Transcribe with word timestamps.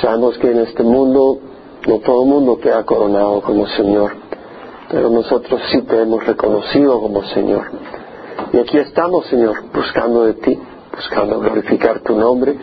Sabemos 0.00 0.36
que 0.38 0.50
en 0.50 0.58
este 0.58 0.82
mundo 0.82 1.38
no 1.86 1.98
todo 2.00 2.22
el 2.22 2.28
mundo 2.28 2.58
queda 2.58 2.84
coronado 2.84 3.40
como 3.42 3.66
Señor, 3.68 4.12
pero 4.90 5.08
nosotros 5.10 5.60
sí 5.70 5.82
te 5.82 6.02
hemos 6.02 6.24
reconocido 6.26 7.00
como 7.00 7.22
Señor. 7.24 7.70
Y 8.52 8.58
aquí 8.58 8.78
estamos, 8.78 9.26
Señor, 9.26 9.64
buscando 9.72 10.24
de 10.24 10.34
ti, 10.34 10.58
buscando 10.94 11.38
glorificar 11.40 12.00
tu 12.00 12.16
nombre, 12.16 12.56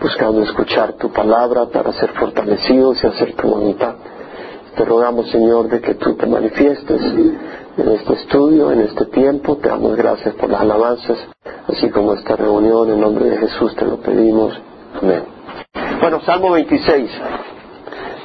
buscando 0.00 0.42
escuchar 0.42 0.94
tu 0.94 1.10
palabra 1.12 1.66
para 1.66 1.92
ser 1.92 2.10
fortalecidos 2.12 3.02
y 3.02 3.06
hacer 3.06 3.34
tu 3.34 3.48
voluntad. 3.48 3.94
Te 4.76 4.84
rogamos, 4.84 5.30
Señor, 5.30 5.68
de 5.68 5.80
que 5.80 5.94
tú 5.94 6.14
te 6.16 6.26
manifiestes 6.26 7.00
en 7.00 7.88
este 7.88 8.12
estudio, 8.12 8.70
en 8.72 8.82
este 8.82 9.06
tiempo. 9.06 9.56
Te 9.56 9.70
damos 9.70 9.96
gracias 9.96 10.34
por 10.34 10.50
las 10.50 10.60
alabanzas, 10.60 11.18
así 11.68 11.88
como 11.88 12.12
esta 12.12 12.36
reunión. 12.36 12.90
En 12.90 13.00
nombre 13.00 13.24
de 13.30 13.38
Jesús 13.38 13.74
te 13.76 13.86
lo 13.86 13.96
pedimos. 13.98 14.60
Amén. 15.00 15.35
Bueno, 16.00 16.20
Salmo 16.20 16.50
26. 16.50 17.10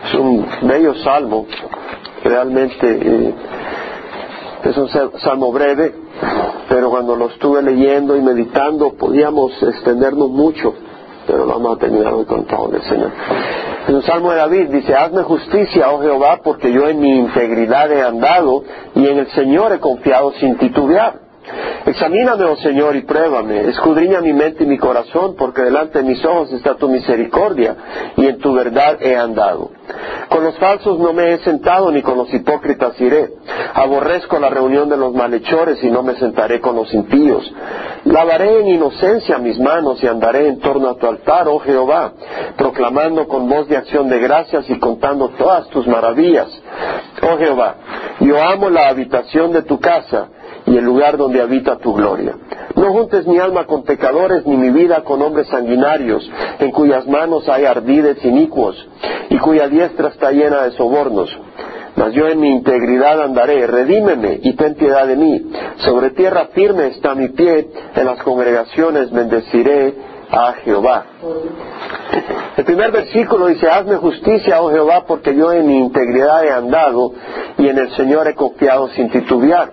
Es 0.06 0.14
un 0.16 0.46
bello 0.64 0.94
salmo. 0.96 1.46
Realmente 2.24 3.00
eh, 3.02 3.34
es 4.64 4.78
un 4.78 4.90
salmo 5.20 5.52
breve, 5.52 5.94
pero 6.70 6.90
cuando 6.90 7.16
lo 7.16 7.30
estuve 7.30 7.62
leyendo 7.64 8.16
y 8.16 8.22
meditando 8.22 8.94
podíamos 8.94 9.62
extendernos 9.64 10.30
mucho, 10.30 10.74
pero 11.26 11.48
vamos 11.48 11.78
a 11.78 11.80
terminar 11.80 12.14
hoy 12.14 12.26
con 12.26 12.46
el 12.76 12.82
Señor. 12.84 13.12
En 13.88 13.96
el 13.96 14.04
Salmo 14.04 14.32
de 14.32 14.38
David 14.38 14.70
dice, 14.70 14.94
hazme 14.94 15.24
justicia, 15.24 15.90
oh 15.92 16.02
Jehová, 16.02 16.42
porque 16.44 16.72
yo 16.72 16.88
en 16.88 17.00
mi 17.00 17.18
integridad 17.18 17.92
he 17.92 18.02
andado 18.04 18.64
y 18.96 19.08
en 19.08 19.20
el 19.20 19.28
Señor 19.32 19.72
he 19.74 19.80
confiado 19.80 20.34
sin 20.34 20.58
titubear. 20.58 21.31
Examíname, 21.86 22.46
oh 22.46 22.56
Señor, 22.58 22.96
y 22.96 23.02
pruébame. 23.02 23.68
Escudriña 23.70 24.22
mi 24.22 24.34
mente 24.34 24.64
y 24.64 24.68
mi 24.68 24.78
corazón, 24.78 25.36
porque 25.36 25.64
delante 25.64 26.00
de 26.00 26.06
mis 26.06 26.24
ojos 26.24 26.52
está 26.54 26.76
tu 26.76 26.88
misericordia, 26.88 27.76
y 28.18 28.28
en 28.28 28.38
tu 28.38 28.54
verdad 28.54 28.98
he 29.02 29.16
andado. 29.16 29.72
Con 30.30 30.44
los 30.44 30.58
falsos 30.60 31.00
no 31.00 31.12
me 31.14 31.34
he 31.34 31.40
sentado, 31.40 31.92
ni 31.92 32.02
con 32.02 32.18
los 32.18 32.32
hipócritas 32.34 33.00
iré. 33.02 33.34
Aborrezco 33.74 34.40
la 34.40 34.50
reunión 34.50 34.90
de 34.90 34.98
los 34.98 35.14
malhechores, 35.14 35.84
y 35.84 35.90
no 35.90 36.04
me 36.04 36.16
sentaré 36.16 36.62
con 36.62 36.76
los 36.76 36.94
impíos. 36.94 37.52
Lavaré 38.06 38.60
en 38.60 38.68
inocencia 38.68 39.40
mis 39.40 39.60
manos, 39.60 40.02
y 40.04 40.08
andaré 40.08 40.48
en 40.48 40.60
torno 40.60 40.90
a 40.90 40.98
tu 40.98 41.08
altar, 41.08 41.48
oh 41.48 41.60
Jehová, 41.60 42.14
proclamando 42.58 43.28
con 43.28 43.50
voz 43.50 43.68
de 43.68 43.78
acción 43.78 44.08
de 44.08 44.20
gracias 44.20 44.70
y 44.70 44.78
contando 44.80 45.30
todas 45.30 45.68
tus 45.70 45.88
maravillas. 45.88 46.48
Oh 47.24 47.38
Jehová, 47.38 47.76
yo 48.20 48.42
amo 48.42 48.70
la 48.70 48.88
habitación 48.90 49.52
de 49.52 49.64
tu 49.64 49.80
casa, 49.80 50.30
y 50.66 50.78
el 50.78 50.86
lugar 50.86 51.18
donde 51.18 51.42
habita 51.42 51.78
tu 51.78 51.94
gloria. 51.94 52.36
No 52.76 52.92
juntes 52.94 53.28
mi 53.28 53.38
alma 53.38 53.66
con 53.66 53.84
pecadores, 53.84 54.46
ni 54.46 54.58
mi 54.58 54.70
vida 54.70 55.04
con 55.04 55.22
hombres 55.22 55.48
sanguinarios, 55.48 56.30
en 56.60 56.72
cuyas 56.72 57.08
manos 57.08 57.48
hay 57.50 57.66
ardides 57.66 58.24
inicuos, 58.24 58.88
y 59.30 59.38
cuya 59.38 59.68
diestra 59.68 60.10
está 60.10 60.32
llena 60.32 60.64
de 60.64 60.72
sobornos. 60.72 61.30
Mas 61.96 62.14
yo 62.14 62.28
en 62.28 62.40
mi 62.40 62.50
integridad 62.50 63.22
andaré, 63.22 63.68
redímeme 63.68 64.40
y 64.42 64.54
ten 64.54 64.76
piedad 64.76 65.06
de 65.06 65.18
mí. 65.18 65.52
Sobre 65.78 66.12
tierra 66.12 66.48
firme 66.54 66.88
está 66.88 67.16
mi 67.16 67.30
pie, 67.30 67.70
en 67.96 68.06
las 68.06 68.24
congregaciones 68.24 69.12
bendeciré 69.12 69.96
a 70.32 70.54
Jehová. 70.64 71.06
El 72.56 72.64
primer 72.64 72.92
versículo 72.92 73.48
dice, 73.48 73.68
hazme 73.70 73.98
justicia, 73.98 74.62
oh 74.62 74.72
Jehová, 74.72 75.04
porque 75.06 75.36
yo 75.36 75.52
en 75.52 75.68
mi 75.68 75.78
integridad 75.80 76.46
he 76.46 76.52
andado 76.52 77.12
y 77.58 77.68
en 77.68 77.78
el 77.78 77.92
Señor 77.92 78.28
he 78.28 78.36
confiado 78.36 78.88
sin 78.90 79.10
titubear. 79.10 79.72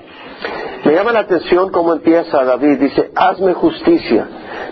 Me 0.88 0.94
llama 0.94 1.12
la 1.12 1.20
atención 1.20 1.68
cómo 1.70 1.92
empieza 1.92 2.42
David. 2.44 2.78
Dice, 2.78 3.10
hazme 3.14 3.52
justicia. 3.52 4.26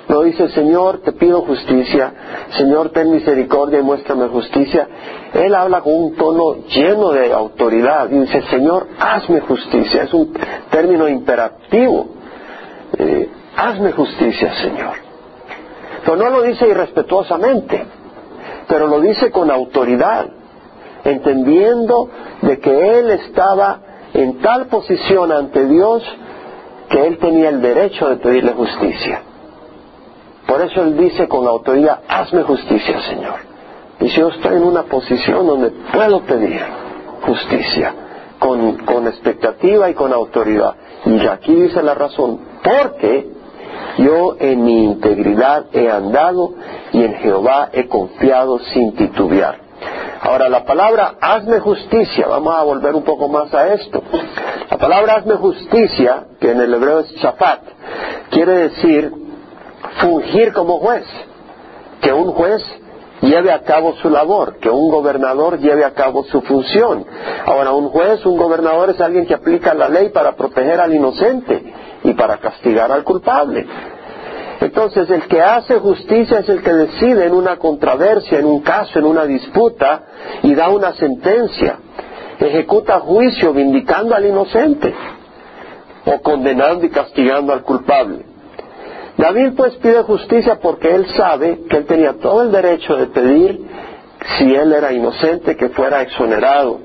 No 0.08 0.22
dice, 0.22 0.48
Señor, 0.48 1.02
te 1.02 1.12
pido 1.12 1.42
justicia. 1.42 2.10
Señor, 2.56 2.88
ten 2.88 3.10
misericordia 3.10 3.80
y 3.80 3.82
muéstrame 3.82 4.26
justicia. 4.28 4.88
Él 5.34 5.54
habla 5.54 5.82
con 5.82 5.92
un 5.92 6.16
tono 6.16 6.54
lleno 6.68 7.10
de 7.10 7.34
autoridad. 7.34 8.08
Dice, 8.08 8.40
Señor, 8.48 8.86
hazme 8.98 9.40
justicia. 9.42 10.04
Es 10.04 10.14
un 10.14 10.32
término 10.70 11.06
imperativo. 11.06 12.06
Eh, 12.96 13.28
hazme 13.54 13.92
justicia, 13.92 14.54
Señor. 14.54 14.94
No 16.06 16.30
lo 16.30 16.40
dice 16.44 16.66
irrespetuosamente, 16.66 17.84
pero 18.66 18.86
lo 18.86 19.00
dice 19.00 19.30
con 19.30 19.50
autoridad, 19.50 20.24
entendiendo 21.04 22.08
de 22.40 22.58
que 22.58 23.00
Él 23.00 23.10
estaba 23.10 23.80
en 24.16 24.40
tal 24.40 24.66
posición 24.66 25.30
ante 25.30 25.66
Dios 25.66 26.02
que 26.88 27.06
él 27.06 27.18
tenía 27.18 27.50
el 27.50 27.60
derecho 27.60 28.08
de 28.08 28.16
pedirle 28.16 28.52
justicia. 28.52 29.22
Por 30.46 30.60
eso 30.62 30.82
él 30.82 30.96
dice 30.96 31.28
con 31.28 31.46
autoridad, 31.46 32.00
hazme 32.08 32.42
justicia, 32.42 33.00
Señor. 33.02 33.40
Y 34.00 34.08
si 34.08 34.20
yo 34.20 34.28
estoy 34.28 34.56
en 34.56 34.62
una 34.62 34.84
posición 34.84 35.46
donde 35.46 35.70
puedo 35.92 36.20
pedir 36.22 36.60
justicia, 37.22 37.94
con, 38.38 39.06
expectativa 39.06 39.90
y 39.90 39.94
con 39.94 40.12
autoridad. 40.12 40.74
Y 41.04 41.26
aquí 41.26 41.54
dice 41.54 41.82
la 41.82 41.94
razón, 41.94 42.40
porque 42.62 43.28
yo 43.98 44.36
en 44.38 44.64
mi 44.64 44.84
integridad 44.84 45.66
he 45.72 45.90
andado 45.90 46.54
y 46.92 47.02
en 47.02 47.14
Jehová 47.14 47.70
he 47.72 47.86
confiado 47.88 48.58
sin 48.58 48.94
titubear. 48.94 49.65
Ahora, 50.20 50.48
la 50.48 50.64
palabra 50.64 51.16
hazme 51.20 51.60
justicia, 51.60 52.26
vamos 52.28 52.54
a 52.54 52.62
volver 52.62 52.94
un 52.94 53.04
poco 53.04 53.28
más 53.28 53.52
a 53.54 53.74
esto. 53.74 54.02
La 54.70 54.78
palabra 54.78 55.16
hazme 55.16 55.34
justicia, 55.34 56.26
que 56.40 56.50
en 56.50 56.60
el 56.60 56.74
hebreo 56.74 57.00
es 57.00 57.14
chafat, 57.16 57.60
quiere 58.30 58.52
decir 58.68 59.12
fungir 60.00 60.52
como 60.52 60.78
juez. 60.78 61.04
Que 62.00 62.12
un 62.12 62.32
juez 62.32 62.62
lleve 63.20 63.52
a 63.52 63.62
cabo 63.62 63.94
su 63.96 64.10
labor, 64.10 64.58
que 64.58 64.70
un 64.70 64.90
gobernador 64.90 65.58
lleve 65.58 65.84
a 65.84 65.92
cabo 65.92 66.24
su 66.24 66.40
función. 66.42 67.06
Ahora, 67.46 67.72
un 67.72 67.88
juez, 67.88 68.24
un 68.26 68.36
gobernador 68.36 68.90
es 68.90 69.00
alguien 69.00 69.26
que 69.26 69.34
aplica 69.34 69.74
la 69.74 69.88
ley 69.88 70.10
para 70.10 70.32
proteger 70.32 70.80
al 70.80 70.94
inocente 70.94 71.72
y 72.04 72.12
para 72.14 72.38
castigar 72.38 72.92
al 72.92 73.04
culpable. 73.04 73.66
Entonces, 74.60 75.10
el 75.10 75.26
que 75.26 75.40
hace 75.40 75.78
justicia 75.78 76.38
es 76.40 76.48
el 76.48 76.62
que 76.62 76.72
decide 76.72 77.26
en 77.26 77.34
una 77.34 77.56
controversia, 77.56 78.38
en 78.38 78.46
un 78.46 78.60
caso, 78.60 78.98
en 78.98 79.04
una 79.04 79.24
disputa, 79.26 80.02
y 80.42 80.54
da 80.54 80.68
una 80.70 80.94
sentencia. 80.94 81.78
Ejecuta 82.38 83.00
juicio 83.00 83.52
vindicando 83.52 84.14
al 84.14 84.26
inocente 84.26 84.94
o 86.04 86.20
condenando 86.20 86.86
y 86.86 86.90
castigando 86.90 87.52
al 87.52 87.62
culpable. 87.62 88.24
David 89.16 89.52
pues 89.56 89.74
pide 89.76 90.02
justicia 90.02 90.58
porque 90.60 90.94
él 90.94 91.06
sabe 91.16 91.62
que 91.68 91.78
él 91.78 91.86
tenía 91.86 92.14
todo 92.18 92.42
el 92.42 92.52
derecho 92.52 92.96
de 92.96 93.06
pedir, 93.06 93.66
si 94.38 94.54
él 94.54 94.72
era 94.72 94.92
inocente, 94.92 95.56
que 95.56 95.70
fuera 95.70 96.02
exonerado 96.02 96.80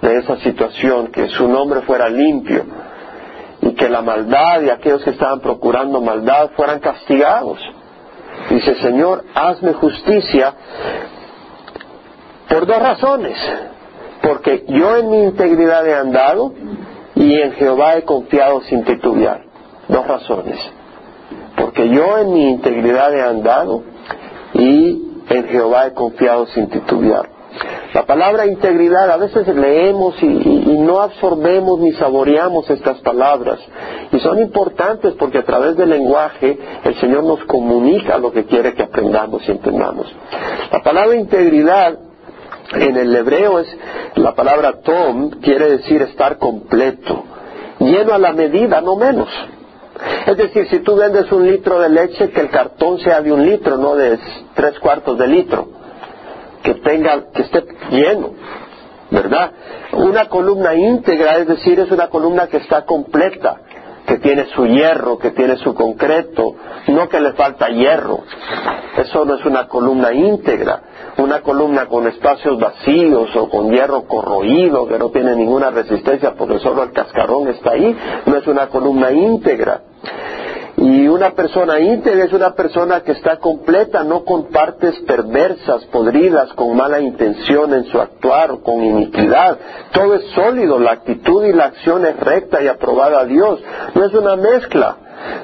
de 0.00 0.18
esa 0.18 0.36
situación, 0.38 1.08
que 1.08 1.28
su 1.28 1.48
nombre 1.48 1.82
fuera 1.82 2.08
limpio 2.08 2.64
que 3.80 3.88
la 3.88 4.02
maldad 4.02 4.60
y 4.60 4.68
aquellos 4.68 5.02
que 5.02 5.10
estaban 5.10 5.40
procurando 5.40 6.02
maldad 6.02 6.50
fueran 6.54 6.80
castigados. 6.80 7.58
Dice, 8.50 8.74
Señor, 8.74 9.24
hazme 9.34 9.72
justicia 9.72 10.52
por 12.46 12.66
dos 12.66 12.78
razones. 12.78 13.38
Porque 14.20 14.66
yo 14.68 14.98
en 14.98 15.10
mi 15.10 15.22
integridad 15.22 15.86
he 15.88 15.94
andado 15.94 16.52
y 17.14 17.40
en 17.40 17.52
Jehová 17.52 17.96
he 17.96 18.02
confiado 18.02 18.60
sin 18.62 18.84
titubear. 18.84 19.44
Dos 19.88 20.06
razones. 20.06 20.58
Porque 21.56 21.88
yo 21.88 22.18
en 22.18 22.34
mi 22.34 22.50
integridad 22.50 23.14
he 23.14 23.22
andado 23.22 23.82
y 24.52 25.24
en 25.30 25.48
Jehová 25.48 25.86
he 25.86 25.94
confiado 25.94 26.46
sin 26.48 26.68
titubear. 26.68 27.30
La 27.92 28.06
palabra 28.06 28.46
integridad, 28.46 29.10
a 29.10 29.16
veces 29.16 29.48
leemos 29.48 30.14
y, 30.22 30.26
no 30.80 31.00
absorbemos 31.00 31.80
ni 31.80 31.92
saboreamos 31.94 32.70
estas 32.70 32.98
palabras. 33.00 33.58
Y 34.12 34.20
son 34.20 34.38
importantes 34.38 35.14
porque 35.14 35.38
a 35.38 35.44
través 35.44 35.76
del 35.76 35.90
lenguaje 35.90 36.56
el 36.84 36.94
Señor 37.00 37.24
nos 37.24 37.44
comunica 37.44 38.16
lo 38.18 38.32
que 38.32 38.44
quiere 38.44 38.74
que 38.74 38.84
aprendamos 38.84 39.46
y 39.48 39.50
entendamos. 39.50 40.06
La 40.70 40.82
palabra 40.82 41.16
integridad 41.16 41.98
en 42.74 42.96
el 42.96 43.14
hebreo 43.14 43.58
es 43.58 43.66
la 44.14 44.34
palabra 44.34 44.80
tom, 44.82 45.30
quiere 45.42 45.78
decir 45.78 46.02
estar 46.02 46.38
completo, 46.38 47.24
lleno 47.80 48.14
a 48.14 48.18
la 48.18 48.32
medida, 48.32 48.80
no 48.80 48.94
menos. 48.94 49.28
Es 50.26 50.36
decir, 50.36 50.68
si 50.68 50.78
tú 50.78 50.94
vendes 50.94 51.30
un 51.32 51.50
litro 51.50 51.80
de 51.80 51.88
leche, 51.88 52.30
que 52.30 52.40
el 52.40 52.50
cartón 52.50 53.00
sea 53.00 53.20
de 53.20 53.32
un 53.32 53.44
litro, 53.44 53.76
no 53.76 53.96
de 53.96 54.16
tres 54.54 54.78
cuartos 54.78 55.18
de 55.18 55.26
litro 55.26 55.79
que 56.62 56.74
tenga, 56.74 57.30
que 57.32 57.42
esté 57.42 57.64
lleno, 57.90 58.30
¿verdad? 59.10 59.52
Una 59.92 60.28
columna 60.28 60.74
íntegra, 60.74 61.38
es 61.38 61.48
decir, 61.48 61.80
es 61.80 61.90
una 61.90 62.08
columna 62.08 62.46
que 62.46 62.58
está 62.58 62.84
completa, 62.84 63.56
que 64.06 64.18
tiene 64.18 64.46
su 64.46 64.66
hierro, 64.66 65.18
que 65.18 65.30
tiene 65.30 65.56
su 65.58 65.74
concreto, 65.74 66.56
no 66.88 67.08
que 67.08 67.20
le 67.20 67.32
falta 67.32 67.68
hierro. 67.68 68.24
Eso 68.96 69.24
no 69.24 69.34
es 69.34 69.44
una 69.44 69.68
columna 69.68 70.12
íntegra. 70.12 70.82
Una 71.18 71.42
columna 71.42 71.86
con 71.86 72.06
espacios 72.06 72.58
vacíos 72.58 73.34
o 73.36 73.48
con 73.48 73.70
hierro 73.70 74.04
corroído 74.04 74.86
que 74.86 74.98
no 74.98 75.10
tiene 75.10 75.36
ninguna 75.36 75.70
resistencia 75.70 76.34
porque 76.34 76.58
solo 76.60 76.82
el 76.82 76.92
cascarón 76.92 77.48
está 77.48 77.72
ahí, 77.72 77.96
no 78.26 78.36
es 78.36 78.46
una 78.46 78.68
columna 78.68 79.12
íntegra. 79.12 79.82
Y 80.80 81.06
una 81.08 81.32
persona 81.32 81.78
íntegra 81.78 82.24
es 82.24 82.32
una 82.32 82.54
persona 82.54 83.02
que 83.02 83.12
está 83.12 83.36
completa, 83.36 84.02
no 84.02 84.24
con 84.24 84.46
partes 84.46 84.98
perversas, 85.00 85.84
podridas, 85.92 86.54
con 86.54 86.74
mala 86.74 87.00
intención 87.00 87.74
en 87.74 87.84
su 87.84 88.00
actuar 88.00 88.50
o 88.50 88.62
con 88.62 88.82
iniquidad. 88.82 89.58
Todo 89.92 90.14
es 90.14 90.24
sólido, 90.34 90.78
la 90.78 90.92
actitud 90.92 91.44
y 91.44 91.52
la 91.52 91.66
acción 91.66 92.06
es 92.06 92.18
recta 92.18 92.62
y 92.62 92.68
aprobada 92.68 93.20
a 93.20 93.24
Dios. 93.26 93.60
No 93.94 94.06
es 94.06 94.14
una 94.14 94.36
mezcla 94.36 94.96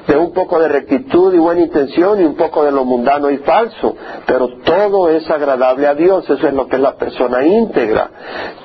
de 0.07 0.17
un 0.17 0.33
poco 0.33 0.59
de 0.59 0.69
rectitud 0.69 1.31
y 1.31 1.37
buena 1.37 1.61
intención 1.61 2.19
y 2.19 2.23
un 2.23 2.35
poco 2.35 2.63
de 2.63 2.71
lo 2.71 2.83
mundano 2.83 3.29
y 3.29 3.37
falso, 3.37 3.95
pero 4.25 4.47
todo 4.63 5.09
es 5.09 5.29
agradable 5.29 5.85
a 5.85 5.93
Dios, 5.93 6.27
eso 6.27 6.47
es 6.47 6.53
lo 6.55 6.65
que 6.65 6.77
es 6.77 6.81
la 6.81 6.95
persona 6.95 7.45
íntegra. 7.45 8.09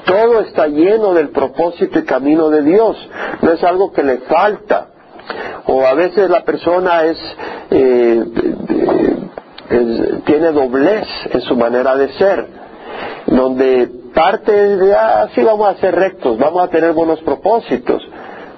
Todo 0.07 0.41
está 0.41 0.69
lleno 0.69 1.13
del 1.13 1.29
propósito 1.29 1.99
y 1.99 2.05
camino 2.05 2.49
de 2.49 2.63
Dios, 2.63 2.97
no 3.43 3.53
es 3.53 3.63
algo 3.63 3.93
que 3.93 4.03
le 4.03 4.19
falta 4.21 4.92
o 5.67 5.85
a 5.87 5.95
veces 5.95 6.29
la 6.29 6.43
persona 6.45 7.05
es, 7.05 7.19
eh, 7.71 8.25
tiene 10.25 10.53
doblez 10.53 11.07
en 11.31 11.41
su 11.43 11.57
manera 11.57 11.97
de 11.97 12.09
ser, 12.15 12.47
donde 13.27 13.91
parte 14.15 14.53
de, 14.53 14.95
ah, 14.95 15.29
vamos 15.37 15.69
a 15.69 15.75
ser 15.81 15.95
rectos, 15.95 16.39
vamos 16.39 16.63
a 16.63 16.69
tener 16.69 16.93
buenos 16.93 17.21
propósitos, 17.21 18.03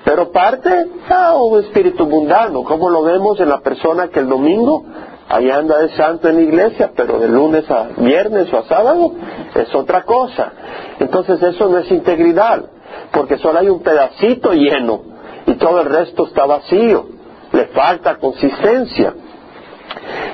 pero 0.05 0.33
parte, 0.33 0.87
ah, 1.09 1.37
un 1.37 1.61
espíritu 1.61 2.07
mundano, 2.07 2.65
como 2.65 2.91
lo 2.91 3.03
vemos 3.03 3.39
en 3.41 3.49
la 3.49 3.61
persona 3.61 4.09
que 4.09 4.21
el 4.21 4.29
domingo 4.29 4.85
ahí 5.29 5.51
anda 5.51 5.79
de 5.79 5.91
santo 5.91 6.29
en 6.29 6.37
la 6.37 6.43
iglesia, 6.43 6.93
pero 6.95 7.19
de 7.19 7.29
lunes 7.29 7.71
a 7.71 7.89
viernes 7.97 8.53
o 8.53 8.59
a 8.59 8.65
sábado 8.65 9.13
es 9.55 9.75
otra 9.75 10.03
cosa. 10.03 10.53
Entonces 11.01 11.43
eso 11.43 11.69
no 11.69 11.79
es 11.79 11.91
integridad, 11.91 12.65
porque 13.13 13.39
solo 13.39 13.59
hay 13.59 13.69
un 13.69 13.83
pedacito 13.83 14.53
lleno 14.53 15.14
y 15.55 15.57
todo 15.57 15.81
el 15.81 15.87
resto 15.87 16.27
está 16.27 16.47
vacío, 16.47 17.07
le 17.53 17.67
falta 17.67 18.17
consistencia. 18.17 19.15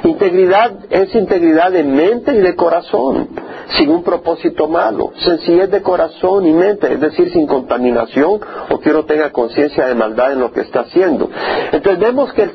Integridad 0.04 0.86
es 0.88 1.14
integridad 1.14 1.70
de 1.70 1.84
mente 1.84 2.34
y 2.34 2.38
de 2.38 2.56
corazón, 2.56 3.28
sin 3.76 3.90
un 3.90 4.02
propósito 4.02 4.66
malo, 4.66 5.12
sencillez 5.16 5.70
de 5.70 5.82
corazón 5.82 6.46
y 6.46 6.52
mente, 6.52 6.92
es 6.94 7.00
decir, 7.00 7.30
sin 7.32 7.46
contaminación 7.46 8.40
o 8.70 8.80
que 8.80 8.90
uno 8.90 9.04
tenga 9.04 9.30
conciencia 9.30 9.86
de 9.86 9.94
maldad 9.94 10.32
en 10.32 10.40
lo 10.40 10.52
que 10.52 10.62
está 10.62 10.80
haciendo. 10.80 11.28
Entonces 11.72 12.00
vemos 12.00 12.32
que 12.32 12.46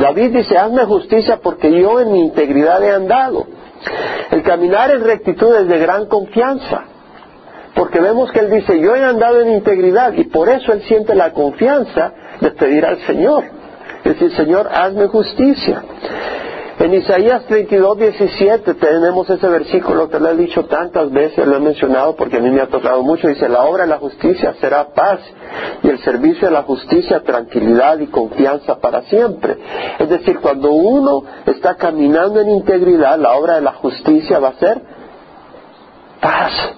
David 0.00 0.36
dice, 0.36 0.56
hazme 0.56 0.84
justicia 0.86 1.40
porque 1.42 1.70
yo 1.70 2.00
en 2.00 2.12
mi 2.12 2.20
integridad 2.20 2.82
he 2.82 2.90
andado. 2.90 3.46
El 4.30 4.42
caminar 4.42 4.90
en 4.90 5.04
rectitud 5.04 5.54
es 5.54 5.68
de 5.68 5.78
gran 5.78 6.06
confianza. 6.06 6.84
Porque 7.78 8.00
vemos 8.00 8.32
que 8.32 8.40
él 8.40 8.50
dice, 8.50 8.80
yo 8.80 8.96
he 8.96 9.04
andado 9.04 9.40
en 9.40 9.52
integridad 9.52 10.12
y 10.14 10.24
por 10.24 10.48
eso 10.48 10.72
él 10.72 10.82
siente 10.88 11.14
la 11.14 11.32
confianza 11.32 12.12
de 12.40 12.50
pedir 12.50 12.84
al 12.84 12.98
Señor. 13.06 13.44
Es 14.02 14.14
decir, 14.14 14.32
Señor, 14.32 14.68
hazme 14.72 15.06
justicia. 15.06 15.84
En 16.80 16.92
Isaías 16.92 17.44
32, 17.44 17.98
17 17.98 18.74
tenemos 18.74 19.30
ese 19.30 19.46
versículo 19.46 20.08
que 20.08 20.18
lo 20.18 20.30
he 20.30 20.36
dicho 20.36 20.64
tantas 20.64 21.12
veces, 21.12 21.46
lo 21.46 21.54
he 21.54 21.60
mencionado 21.60 22.16
porque 22.16 22.38
a 22.38 22.40
mí 22.40 22.50
me 22.50 22.62
ha 22.62 22.66
tocado 22.66 23.04
mucho. 23.04 23.28
Dice, 23.28 23.48
la 23.48 23.62
obra 23.62 23.84
de 23.84 23.90
la 23.90 23.98
justicia 23.98 24.54
será 24.60 24.88
paz 24.88 25.20
y 25.84 25.88
el 25.88 26.00
servicio 26.00 26.48
de 26.48 26.54
la 26.54 26.64
justicia 26.64 27.20
tranquilidad 27.20 28.00
y 28.00 28.08
confianza 28.08 28.80
para 28.80 29.02
siempre. 29.02 29.56
Es 30.00 30.08
decir, 30.08 30.40
cuando 30.40 30.72
uno 30.72 31.22
está 31.46 31.76
caminando 31.76 32.40
en 32.40 32.50
integridad, 32.50 33.16
la 33.20 33.34
obra 33.34 33.54
de 33.54 33.60
la 33.60 33.74
justicia 33.74 34.40
va 34.40 34.48
a 34.48 34.54
ser 34.54 34.82
paz 36.20 36.74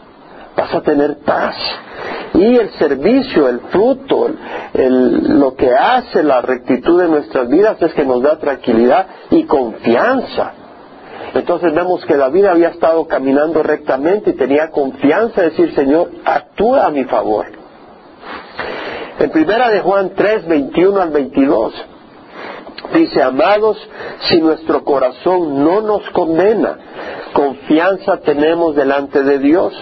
vas 0.60 0.74
a 0.74 0.82
tener 0.82 1.18
paz. 1.24 1.56
Y 2.34 2.56
el 2.56 2.70
servicio, 2.72 3.48
el 3.48 3.60
fruto, 3.70 4.30
lo 4.74 5.54
que 5.54 5.74
hace 5.74 6.22
la 6.22 6.40
rectitud 6.42 7.00
de 7.00 7.08
nuestras 7.08 7.48
vidas 7.48 7.80
es 7.80 7.92
que 7.94 8.04
nos 8.04 8.22
da 8.22 8.38
tranquilidad 8.38 9.06
y 9.30 9.44
confianza. 9.44 10.52
Entonces 11.34 11.72
vemos 11.74 12.04
que 12.04 12.16
David 12.16 12.44
había 12.46 12.68
estado 12.68 13.06
caminando 13.06 13.62
rectamente 13.62 14.30
y 14.30 14.34
tenía 14.34 14.70
confianza 14.70 15.42
de 15.42 15.50
decir, 15.50 15.74
Señor, 15.74 16.10
actúa 16.24 16.86
a 16.86 16.90
mi 16.90 17.04
favor. 17.04 17.46
En 19.18 19.30
primera 19.30 19.70
de 19.70 19.80
Juan 19.80 20.12
3, 20.14 20.46
21 20.46 21.00
al 21.00 21.10
22, 21.10 21.74
dice, 22.94 23.22
amados, 23.22 23.76
si 24.28 24.40
nuestro 24.40 24.82
corazón 24.82 25.62
no 25.62 25.80
nos 25.82 26.08
condena, 26.10 26.78
confianza 27.32 28.18
tenemos 28.18 28.74
delante 28.74 29.22
de 29.22 29.38
Dios 29.38 29.74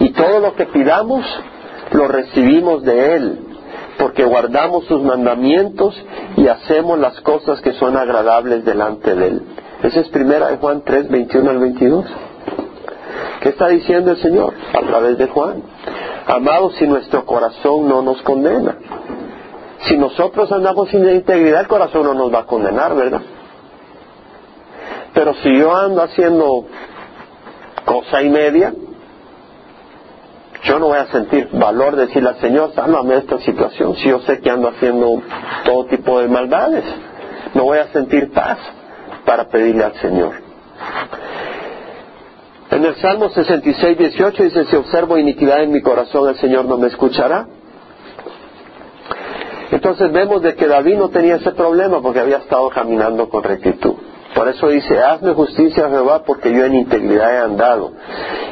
y 0.00 0.10
todo 0.10 0.40
lo 0.40 0.54
que 0.54 0.66
pidamos 0.66 1.24
lo 1.92 2.08
recibimos 2.08 2.82
de 2.82 3.16
Él, 3.16 3.38
porque 3.98 4.24
guardamos 4.24 4.84
sus 4.86 5.02
mandamientos 5.02 5.94
y 6.36 6.48
hacemos 6.48 6.98
las 6.98 7.20
cosas 7.20 7.60
que 7.60 7.72
son 7.74 7.96
agradables 7.96 8.64
delante 8.64 9.14
de 9.14 9.26
Él. 9.28 9.42
Esa 9.82 10.00
es 10.00 10.08
primera 10.08 10.48
de 10.48 10.56
Juan 10.56 10.82
3, 10.84 11.08
21 11.08 11.50
al 11.50 11.58
22. 11.58 12.04
¿Qué 13.40 13.50
está 13.50 13.68
diciendo 13.68 14.12
el 14.12 14.16
Señor 14.18 14.54
a 14.72 14.80
través 14.80 15.18
de 15.18 15.26
Juan? 15.28 15.62
Amados, 16.26 16.74
si 16.76 16.86
nuestro 16.86 17.26
corazón 17.26 17.86
no 17.88 18.00
nos 18.00 18.22
condena. 18.22 18.76
Si 19.80 19.98
nosotros 19.98 20.50
andamos 20.50 20.88
sin 20.88 21.06
integridad, 21.06 21.60
el 21.60 21.68
corazón 21.68 22.04
no 22.04 22.14
nos 22.14 22.32
va 22.32 22.40
a 22.40 22.46
condenar, 22.46 22.94
¿verdad? 22.96 23.20
Pero 25.12 25.34
si 25.34 25.58
yo 25.58 25.76
ando 25.76 26.02
haciendo 26.02 26.64
cosa 27.84 28.22
y 28.22 28.30
media, 28.30 28.72
yo 30.64 30.78
no 30.78 30.86
voy 30.86 30.98
a 30.98 31.06
sentir 31.06 31.48
valor 31.52 31.94
de 31.96 32.06
decirle 32.06 32.30
al 32.30 32.40
Señor, 32.40 32.72
sálvame 32.74 33.14
de 33.14 33.20
esta 33.20 33.38
situación, 33.38 33.94
si 33.96 34.08
yo 34.08 34.20
sé 34.20 34.40
que 34.40 34.50
ando 34.50 34.68
haciendo 34.68 35.22
todo 35.64 35.86
tipo 35.86 36.20
de 36.20 36.28
maldades. 36.28 36.84
No 37.52 37.64
voy 37.64 37.78
a 37.78 37.88
sentir 37.88 38.32
paz 38.32 38.58
para 39.24 39.48
pedirle 39.48 39.84
al 39.84 39.94
Señor. 39.94 40.32
En 42.70 42.84
el 42.84 42.96
Salmo 42.96 43.28
66, 43.28 43.98
18 43.98 44.42
dice, 44.42 44.64
si 44.64 44.76
observo 44.76 45.18
iniquidad 45.18 45.62
en 45.62 45.70
mi 45.70 45.82
corazón, 45.82 46.28
el 46.30 46.36
Señor 46.36 46.64
no 46.64 46.78
me 46.78 46.88
escuchará. 46.88 47.46
Entonces 49.70 50.10
vemos 50.12 50.42
de 50.42 50.54
que 50.54 50.66
David 50.66 50.96
no 50.96 51.10
tenía 51.10 51.36
ese 51.36 51.52
problema 51.52 52.00
porque 52.00 52.20
había 52.20 52.38
estado 52.38 52.70
caminando 52.70 53.28
con 53.28 53.42
rectitud. 53.42 53.94
Por 54.34 54.48
eso 54.48 54.68
dice, 54.68 54.98
hazme 54.98 55.32
justicia 55.32 55.88
Jehová 55.88 56.24
porque 56.24 56.52
yo 56.52 56.64
en 56.64 56.74
integridad 56.74 57.34
he 57.34 57.38
andado. 57.38 57.92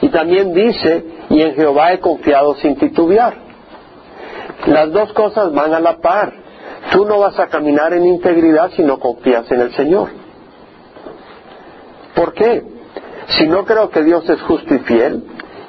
Y 0.00 0.08
también 0.11 0.55
dice, 0.55 1.05
y 1.29 1.43
en 1.43 1.55
Jehová 1.55 1.93
he 1.93 1.99
confiado 1.99 2.55
sin 2.56 2.76
titubear. 2.76 3.34
Las 4.67 4.93
dos 4.93 5.12
cosas 5.12 5.52
van 5.52 5.75
a 5.75 5.81
la 5.81 5.99
par. 5.99 6.32
Tú 6.93 7.05
no 7.05 7.19
vas 7.19 7.38
a 7.38 7.49
caminar 7.49 7.93
en 7.94 8.06
integridad 8.06 8.70
si 8.76 8.82
no 8.82 8.99
confías 9.00 9.50
en 9.50 9.61
el 9.61 9.73
Señor. 9.75 10.11
¿Por 12.14 12.32
qué? 12.32 12.62
Si 13.26 13.46
no 13.49 13.64
creo 13.64 13.90
que 13.90 14.05
Dios 14.05 14.29
es 14.29 14.40
justo 14.43 14.75
y 14.75 14.79
fiel 14.81 15.25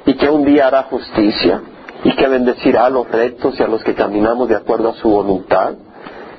y 0.06 0.14
que 0.14 0.28
un 0.28 0.44
día 0.44 0.68
hará 0.68 0.84
justicia 0.84 1.62
y 2.04 2.14
que 2.14 2.28
bendecirá 2.28 2.86
a 2.86 2.90
los 2.90 3.10
rectos 3.10 3.58
y 3.58 3.62
a 3.62 3.66
los 3.66 3.82
que 3.82 3.94
caminamos 3.94 4.48
de 4.48 4.56
acuerdo 4.56 4.90
a 4.90 4.94
su 4.94 5.08
voluntad, 5.08 5.74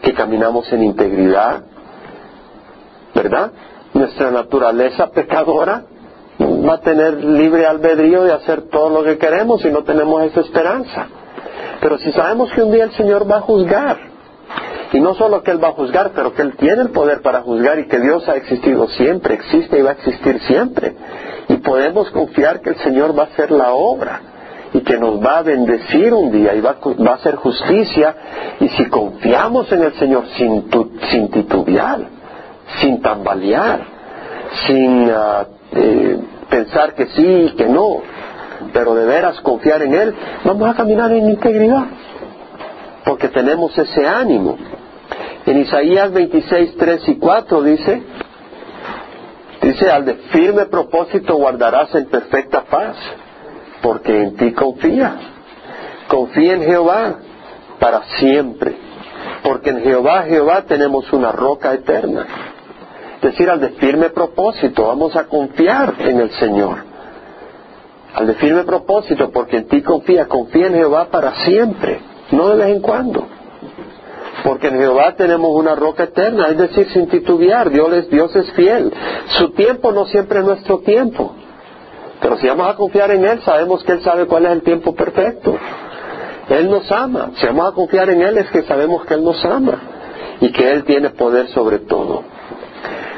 que 0.01 0.13
caminamos 0.13 0.71
en 0.71 0.83
integridad, 0.83 1.63
¿verdad? 3.15 3.51
Nuestra 3.93 4.29
naturaleza 4.29 5.09
pecadora 5.11 5.85
va 6.39 6.73
a 6.75 6.81
tener 6.81 7.23
libre 7.23 7.65
albedrío 7.65 8.23
de 8.23 8.33
hacer 8.33 8.63
todo 8.63 8.89
lo 8.89 9.03
que 9.03 9.17
queremos 9.17 9.63
y 9.63 9.69
no 9.69 9.83
tenemos 9.83 10.23
esa 10.23 10.41
esperanza. 10.41 11.07
Pero 11.79 11.97
si 11.97 12.11
sabemos 12.11 12.51
que 12.51 12.61
un 12.61 12.71
día 12.71 12.83
el 12.83 12.91
Señor 12.91 13.29
va 13.29 13.37
a 13.37 13.41
juzgar, 13.41 13.97
y 14.91 14.99
no 14.99 15.13
solo 15.15 15.43
que 15.43 15.51
Él 15.51 15.63
va 15.63 15.69
a 15.69 15.73
juzgar, 15.73 16.11
pero 16.13 16.33
que 16.33 16.41
Él 16.41 16.55
tiene 16.57 16.83
el 16.83 16.89
poder 16.89 17.21
para 17.21 17.41
juzgar 17.41 17.79
y 17.79 17.87
que 17.87 17.99
Dios 17.99 18.27
ha 18.27 18.35
existido 18.35 18.87
siempre, 18.89 19.35
existe 19.35 19.79
y 19.79 19.81
va 19.81 19.91
a 19.91 19.93
existir 19.93 20.39
siempre, 20.41 20.95
y 21.47 21.55
podemos 21.57 22.09
confiar 22.11 22.61
que 22.61 22.71
el 22.71 22.77
Señor 22.77 23.17
va 23.17 23.23
a 23.23 23.27
hacer 23.27 23.51
la 23.51 23.73
obra 23.73 24.21
y 24.73 24.81
que 24.81 24.97
nos 24.97 25.23
va 25.23 25.39
a 25.39 25.41
bendecir 25.41 26.13
un 26.13 26.31
día 26.31 26.53
y 26.53 26.61
va, 26.61 26.77
a 26.81 27.13
hacer 27.13 27.35
justicia, 27.35 28.15
y 28.59 28.67
si 28.69 28.85
confiamos 28.89 29.71
en 29.71 29.83
el 29.83 29.93
Señor 29.93 30.25
sin, 30.37 30.69
sin 31.11 31.29
titubear, 31.29 32.14
sin 32.81 33.01
tambalear, 33.01 33.79
sin 34.67 35.09
ah, 35.11 35.45
eh, 35.71 36.19
pensar 36.49 36.93
que 36.93 37.07
sí 37.07 37.25
y 37.25 37.55
que 37.55 37.65
no, 37.65 37.97
pero 38.73 38.95
de 38.95 39.05
veras 39.05 39.39
confiar 39.41 39.81
en 39.81 39.93
Él, 39.93 40.15
vamos 40.43 40.69
a 40.69 40.73
caminar 40.73 41.11
en 41.11 41.29
integridad, 41.29 41.85
porque 43.03 43.29
tenemos 43.29 43.77
ese 43.77 44.07
ánimo. 44.07 44.57
En 45.45 45.59
Isaías 45.59 46.11
26, 46.11 46.77
3 46.77 47.09
y 47.09 47.15
4 47.17 47.61
dice, 47.61 48.03
dice, 49.61 49.91
al 49.91 50.05
de 50.05 50.15
firme 50.31 50.65
propósito 50.65 51.35
guardarás 51.35 51.93
en 51.95 52.05
perfecta 52.05 52.63
paz, 52.63 52.95
porque 53.81 54.23
en 54.23 54.35
ti 54.37 54.53
confía. 54.53 55.15
Confía 56.07 56.53
en 56.53 56.63
Jehová 56.63 57.15
para 57.79 58.03
siempre, 58.17 58.75
porque 59.43 59.71
en 59.71 59.81
Jehová, 59.81 60.23
Jehová 60.23 60.63
tenemos 60.63 61.11
una 61.13 61.31
roca 61.31 61.73
eterna 61.73 62.25
decir, 63.21 63.49
al 63.49 63.59
de 63.59 63.69
firme 63.69 64.09
propósito, 64.09 64.87
vamos 64.87 65.15
a 65.15 65.25
confiar 65.25 65.95
en 65.99 66.19
el 66.19 66.31
Señor. 66.31 66.77
Al 68.13 68.27
de 68.27 68.33
firme 68.35 68.63
propósito, 68.63 69.29
porque 69.31 69.57
en 69.57 69.67
ti 69.67 69.81
confía, 69.81 70.27
confía 70.27 70.67
en 70.67 70.73
Jehová 70.73 71.07
para 71.11 71.35
siempre, 71.43 71.99
no 72.31 72.49
de 72.49 72.55
vez 72.57 72.75
en 72.75 72.81
cuando. 72.81 73.27
Porque 74.43 74.67
en 74.67 74.77
Jehová 74.79 75.15
tenemos 75.15 75.49
una 75.53 75.75
roca 75.75 76.03
eterna, 76.03 76.49
es 76.49 76.57
decir, 76.57 76.89
sin 76.91 77.07
titubear, 77.07 77.69
Dios 77.69 77.91
es, 77.93 78.09
Dios 78.09 78.35
es 78.35 78.51
fiel. 78.51 78.93
Su 79.37 79.51
tiempo 79.51 79.91
no 79.91 80.05
siempre 80.05 80.39
es 80.39 80.45
nuestro 80.45 80.79
tiempo. 80.79 81.33
Pero 82.21 82.37
si 82.37 82.47
vamos 82.47 82.69
a 82.69 82.75
confiar 82.75 83.11
en 83.11 83.25
Él, 83.25 83.41
sabemos 83.43 83.83
que 83.83 83.93
Él 83.93 84.01
sabe 84.01 84.25
cuál 84.27 84.45
es 84.45 84.51
el 84.51 84.61
tiempo 84.61 84.93
perfecto. 84.93 85.57
Él 86.49 86.69
nos 86.69 86.91
ama. 86.91 87.31
Si 87.35 87.45
vamos 87.45 87.67
a 87.67 87.71
confiar 87.71 88.09
en 88.09 88.21
Él 88.21 88.37
es 88.37 88.49
que 88.51 88.63
sabemos 88.63 89.05
que 89.05 89.15
Él 89.15 89.23
nos 89.23 89.43
ama 89.45 89.79
y 90.39 90.51
que 90.51 90.71
Él 90.71 90.83
tiene 90.83 91.09
poder 91.11 91.47
sobre 91.49 91.79
todo. 91.79 92.23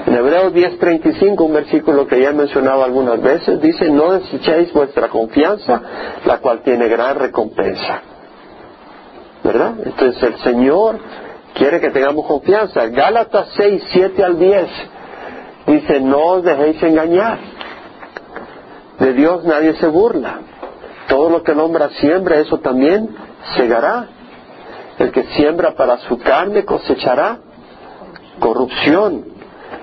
En 0.07 0.15
Hebreos 0.15 0.53
10:35, 0.53 1.43
un 1.43 1.53
versículo 1.53 2.07
que 2.07 2.21
ya 2.21 2.29
he 2.29 2.33
mencionado 2.33 2.81
algunas 2.81 3.21
veces, 3.21 3.59
dice, 3.59 3.89
no 3.89 4.13
desechéis 4.13 4.71
vuestra 4.71 5.09
confianza, 5.09 5.81
la 6.23 6.37
cual 6.37 6.61
tiene 6.61 6.87
gran 6.87 7.19
recompensa. 7.19 8.01
¿Verdad? 9.43 9.73
Entonces 9.83 10.23
el 10.23 10.37
Señor 10.37 10.97
quiere 11.55 11.81
que 11.81 11.89
tengamos 11.89 12.25
confianza. 12.25 12.87
Gálatas 12.87 13.49
6, 13.57 13.83
7 13.91 14.23
al 14.23 14.39
10 14.39 14.67
dice, 15.67 15.99
no 15.99 16.19
os 16.19 16.43
dejéis 16.43 16.81
engañar. 16.83 17.39
De 18.99 19.11
Dios 19.11 19.43
nadie 19.43 19.73
se 19.73 19.87
burla. 19.87 20.39
Todo 21.09 21.29
lo 21.29 21.43
que 21.43 21.51
el 21.51 21.59
hombre 21.59 21.89
siembra, 21.99 22.39
eso 22.39 22.59
también 22.59 23.13
segará. 23.57 24.07
El 24.99 25.11
que 25.11 25.23
siembra 25.35 25.75
para 25.75 25.97
su 25.97 26.17
carne 26.17 26.63
cosechará 26.63 27.39
corrupción, 28.39 29.36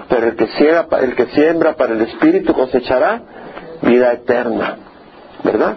pero 0.09 0.29
el 0.29 0.37
que, 0.37 0.47
siembra, 0.49 0.99
el 1.01 1.15
que 1.15 1.27
siembra 1.27 1.75
para 1.77 1.95
el 1.95 2.01
Espíritu 2.03 2.53
cosechará 2.53 3.23
vida 3.83 4.13
eterna. 4.13 4.77
¿Verdad? 5.43 5.77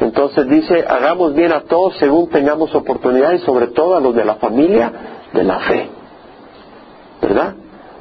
Entonces 0.00 0.48
dice, 0.48 0.84
hagamos 0.86 1.34
bien 1.34 1.52
a 1.52 1.62
todos 1.62 1.96
según 1.98 2.28
tengamos 2.30 2.74
oportunidad 2.74 3.32
y 3.32 3.38
sobre 3.40 3.68
todo 3.68 3.96
a 3.96 4.00
los 4.00 4.14
de 4.14 4.24
la 4.24 4.36
familia 4.36 4.92
de 5.32 5.44
la 5.44 5.58
fe. 5.60 5.88
¿Verdad? 7.20 7.54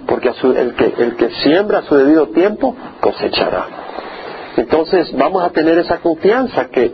Porque 0.05 0.29
el, 0.29 0.75
que, 0.75 0.93
el 0.97 1.15
que 1.15 1.29
siembra 1.41 1.79
a 1.79 1.81
su 1.83 1.95
debido 1.95 2.27
tiempo 2.27 2.75
cosechará. 3.01 3.65
Entonces 4.57 5.15
vamos 5.15 5.43
a 5.43 5.51
tener 5.51 5.77
esa 5.77 5.97
confianza 5.99 6.65
que 6.69 6.91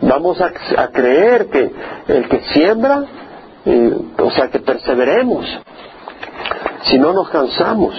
vamos 0.00 0.40
a, 0.40 0.88
creer 0.88 1.46
que 1.46 1.70
el 2.08 2.28
que 2.28 2.40
siembra, 2.52 3.04
o 4.18 4.30
sea, 4.32 4.48
que 4.48 4.58
perseveremos. 4.58 5.46
Si 6.88 6.98
no 6.98 7.12
nos 7.12 7.28
cansamos, 7.30 7.94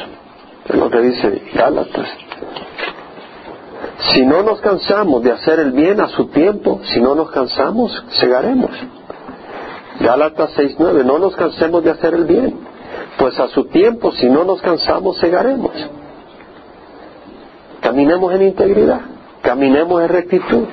es 0.67 0.75
lo 0.75 0.89
que 0.89 0.99
dice 1.01 1.41
Gálatas. 1.53 2.07
Si 4.13 4.25
no 4.25 4.43
nos 4.43 4.61
cansamos 4.61 5.23
de 5.23 5.31
hacer 5.31 5.59
el 5.59 5.71
bien 5.71 5.99
a 5.99 6.07
su 6.09 6.27
tiempo, 6.27 6.79
si 6.83 7.01
no 7.01 7.15
nos 7.15 7.31
cansamos, 7.31 8.05
cegaremos. 8.19 8.71
Gálatas 9.99 10.55
6.9, 10.55 11.03
no 11.03 11.19
nos 11.19 11.35
cansemos 11.35 11.83
de 11.83 11.91
hacer 11.91 12.13
el 12.13 12.25
bien, 12.25 12.59
pues 13.17 13.37
a 13.39 13.47
su 13.49 13.65
tiempo, 13.65 14.11
si 14.11 14.29
no 14.29 14.43
nos 14.43 14.61
cansamos, 14.61 15.19
cegaremos. 15.19 15.71
Caminemos 17.81 18.33
en 18.33 18.41
integridad, 18.43 19.01
caminemos 19.41 20.01
en 20.01 20.09
rectitud. 20.09 20.65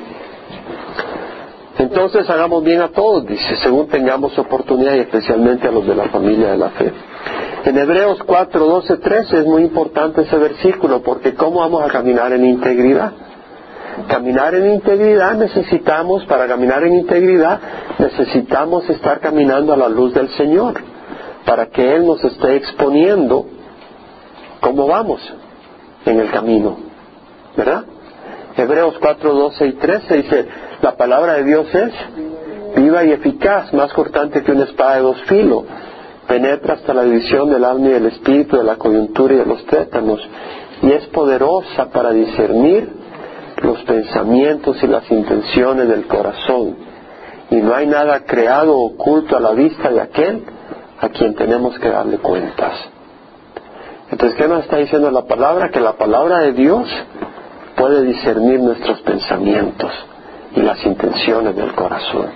Entonces 1.78 2.28
hagamos 2.30 2.62
bien 2.62 2.82
a 2.82 2.90
todos, 2.90 3.26
dice, 3.26 3.56
según 3.56 3.88
tengamos 3.88 4.38
oportunidad 4.38 4.94
y 4.94 5.00
especialmente 5.00 5.66
a 5.66 5.72
los 5.72 5.86
de 5.86 5.94
la 5.94 6.08
familia 6.10 6.52
de 6.52 6.58
la 6.58 6.70
fe. 6.70 6.92
En 7.64 7.78
Hebreos 7.78 8.18
4, 8.26 8.66
12, 8.66 8.96
13 8.98 9.38
es 9.38 9.46
muy 9.46 9.62
importante 9.62 10.20
ese 10.20 10.36
versículo 10.36 11.02
porque 11.02 11.34
¿cómo 11.34 11.60
vamos 11.60 11.82
a 11.82 11.88
caminar 11.88 12.30
en 12.32 12.44
integridad? 12.44 13.12
Caminar 14.06 14.54
en 14.54 14.74
integridad 14.74 15.34
necesitamos, 15.34 16.26
para 16.26 16.46
caminar 16.46 16.84
en 16.84 16.94
integridad, 16.96 17.58
necesitamos 17.98 18.90
estar 18.90 19.20
caminando 19.20 19.72
a 19.72 19.78
la 19.78 19.88
luz 19.88 20.12
del 20.12 20.28
Señor, 20.30 20.74
para 21.46 21.66
que 21.70 21.94
Él 21.94 22.06
nos 22.06 22.22
esté 22.22 22.56
exponiendo 22.56 23.46
cómo 24.60 24.86
vamos 24.86 25.22
en 26.04 26.20
el 26.20 26.30
camino. 26.32 26.76
¿Verdad? 27.56 27.84
Hebreos 28.58 28.96
4, 29.00 29.32
12 29.32 29.66
y 29.66 29.72
13 29.72 30.16
dice, 30.16 30.48
la 30.82 30.96
palabra 30.96 31.34
de 31.34 31.44
Dios 31.44 31.74
es 31.74 31.92
viva 32.76 33.04
y 33.04 33.12
eficaz, 33.12 33.72
más 33.72 33.90
cortante 33.94 34.42
que 34.42 34.52
una 34.52 34.64
espada 34.64 34.96
de 34.96 35.02
dos 35.02 35.22
filos, 35.22 35.64
penetra 36.26 36.74
hasta 36.74 36.94
la 36.94 37.04
división 37.04 37.50
del 37.50 37.64
alma 37.64 37.88
y 37.88 37.92
del 37.92 38.06
espíritu, 38.06 38.56
de 38.56 38.64
la 38.64 38.76
coyuntura 38.76 39.34
y 39.34 39.38
de 39.38 39.46
los 39.46 39.64
tétanos, 39.66 40.20
y 40.82 40.92
es 40.92 41.06
poderosa 41.06 41.90
para 41.90 42.10
discernir 42.10 42.88
los 43.62 43.82
pensamientos 43.82 44.82
y 44.82 44.86
las 44.86 45.10
intenciones 45.10 45.88
del 45.88 46.06
corazón. 46.06 46.76
Y 47.50 47.56
no 47.56 47.74
hay 47.74 47.86
nada 47.86 48.24
creado 48.24 48.76
o 48.76 48.86
oculto 48.86 49.36
a 49.36 49.40
la 49.40 49.52
vista 49.52 49.90
de 49.90 50.00
aquel 50.00 50.42
a 51.00 51.08
quien 51.08 51.34
tenemos 51.34 51.78
que 51.78 51.88
darle 51.88 52.18
cuentas. 52.18 52.72
Entonces, 54.10 54.36
¿qué 54.36 54.48
nos 54.48 54.64
está 54.64 54.78
diciendo 54.78 55.10
la 55.10 55.24
palabra? 55.24 55.70
Que 55.70 55.80
la 55.80 55.94
palabra 55.94 56.40
de 56.40 56.52
Dios 56.52 56.88
puede 57.76 58.02
discernir 58.02 58.60
nuestros 58.60 59.00
pensamientos 59.02 59.90
y 60.54 60.60
las 60.60 60.84
intenciones 60.84 61.56
del 61.56 61.74
corazón. 61.74 62.26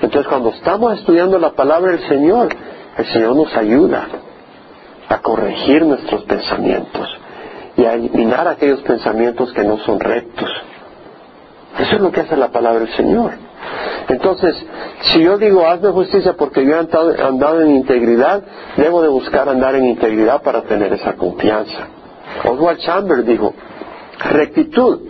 Entonces, 0.00 0.28
cuando 0.28 0.50
estamos 0.50 0.98
estudiando 0.98 1.38
la 1.38 1.52
palabra 1.52 1.92
del 1.92 2.08
Señor, 2.08 2.48
el 2.96 3.06
Señor 3.06 3.36
nos 3.36 3.56
ayuda 3.56 4.06
a 5.08 5.18
corregir 5.18 5.84
nuestros 5.84 6.24
pensamientos 6.24 7.08
y 7.76 7.84
a 7.84 7.94
eliminar 7.94 8.48
aquellos 8.48 8.80
pensamientos 8.80 9.52
que 9.52 9.62
no 9.62 9.78
son 9.78 10.00
rectos. 10.00 10.50
Eso 11.78 11.96
es 11.96 12.00
lo 12.00 12.10
que 12.10 12.20
hace 12.20 12.36
la 12.36 12.48
palabra 12.48 12.80
del 12.80 12.94
Señor. 12.94 13.32
Entonces, 14.08 14.56
si 15.02 15.22
yo 15.22 15.36
digo 15.36 15.66
hazme 15.66 15.90
justicia 15.90 16.34
porque 16.34 16.64
yo 16.64 16.74
he 16.74 16.78
andado, 16.78 17.60
en 17.60 17.70
integridad, 17.70 18.42
debo 18.76 19.02
de 19.02 19.08
buscar 19.08 19.48
andar 19.48 19.74
en 19.74 19.86
integridad 19.86 20.42
para 20.42 20.62
tener 20.62 20.92
esa 20.92 21.14
confianza. 21.14 21.88
Oswald 22.44 22.78
Chambers 22.78 23.26
dijo, 23.26 23.52
rectitud, 24.30 25.00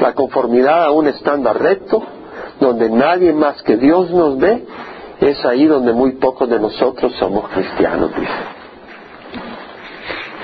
la 0.00 0.12
conformidad 0.14 0.86
a 0.86 0.90
un 0.90 1.06
estándar 1.06 1.60
recto, 1.60 2.02
donde 2.60 2.90
nadie 2.90 3.32
más 3.32 3.62
que 3.62 3.76
Dios 3.76 4.10
nos 4.10 4.38
ve, 4.38 4.64
es 5.26 5.44
ahí 5.44 5.66
donde 5.66 5.92
muy 5.92 6.12
pocos 6.12 6.48
de 6.48 6.58
nosotros 6.58 7.12
somos 7.18 7.48
cristianos, 7.50 8.10
dice. 8.14 8.32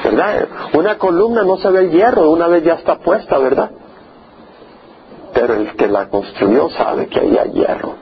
¿Verdad? 0.05 0.49
Una 0.75 0.97
columna 0.99 1.43
no 1.43 1.57
se 1.57 1.71
ve 1.71 1.81
el 1.81 1.91
hierro, 1.91 2.31
una 2.31 2.47
vez 2.47 2.65
ya 2.65 2.75
está 2.75 2.99
puesta, 2.99 3.39
¿verdad? 3.39 3.71
Pero 5.35 5.55
el 5.55 5.77
que 5.77 5.89
la 5.89 6.09
construyó 6.09 6.71
sabe 6.71 7.09
que 7.09 7.21
ahí 7.21 7.37
hay 7.37 7.53
hierro. 7.53 7.95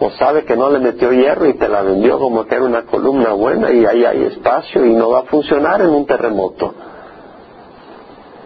O 0.00 0.10
sabe 0.10 0.44
que 0.44 0.56
no 0.56 0.70
le 0.70 0.78
metió 0.78 1.12
hierro 1.12 1.46
y 1.46 1.54
te 1.54 1.68
la 1.68 1.82
vendió 1.82 2.18
como 2.18 2.44
que 2.44 2.54
era 2.54 2.64
una 2.64 2.82
columna 2.82 3.32
buena 3.32 3.72
y 3.72 3.84
ahí 3.84 4.04
hay 4.04 4.24
espacio 4.24 4.86
y 4.86 4.94
no 4.94 5.10
va 5.10 5.20
a 5.20 5.24
funcionar 5.24 5.80
en 5.80 5.88
un 5.88 6.06
terremoto. 6.06 6.72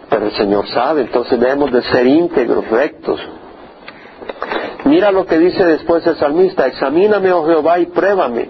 Pero 0.09 0.25
el 0.25 0.31
Señor 0.33 0.67
sabe, 0.67 1.01
entonces 1.01 1.39
debemos 1.39 1.71
de 1.71 1.81
ser 1.83 2.05
íntegros, 2.07 2.67
rectos. 2.69 3.19
Mira 4.85 5.11
lo 5.11 5.25
que 5.25 5.37
dice 5.37 5.63
después 5.63 6.05
el 6.05 6.17
salmista, 6.17 6.67
examíname, 6.67 7.31
oh 7.31 7.45
Jehová, 7.45 7.79
y 7.79 7.85
pruébame. 7.85 8.49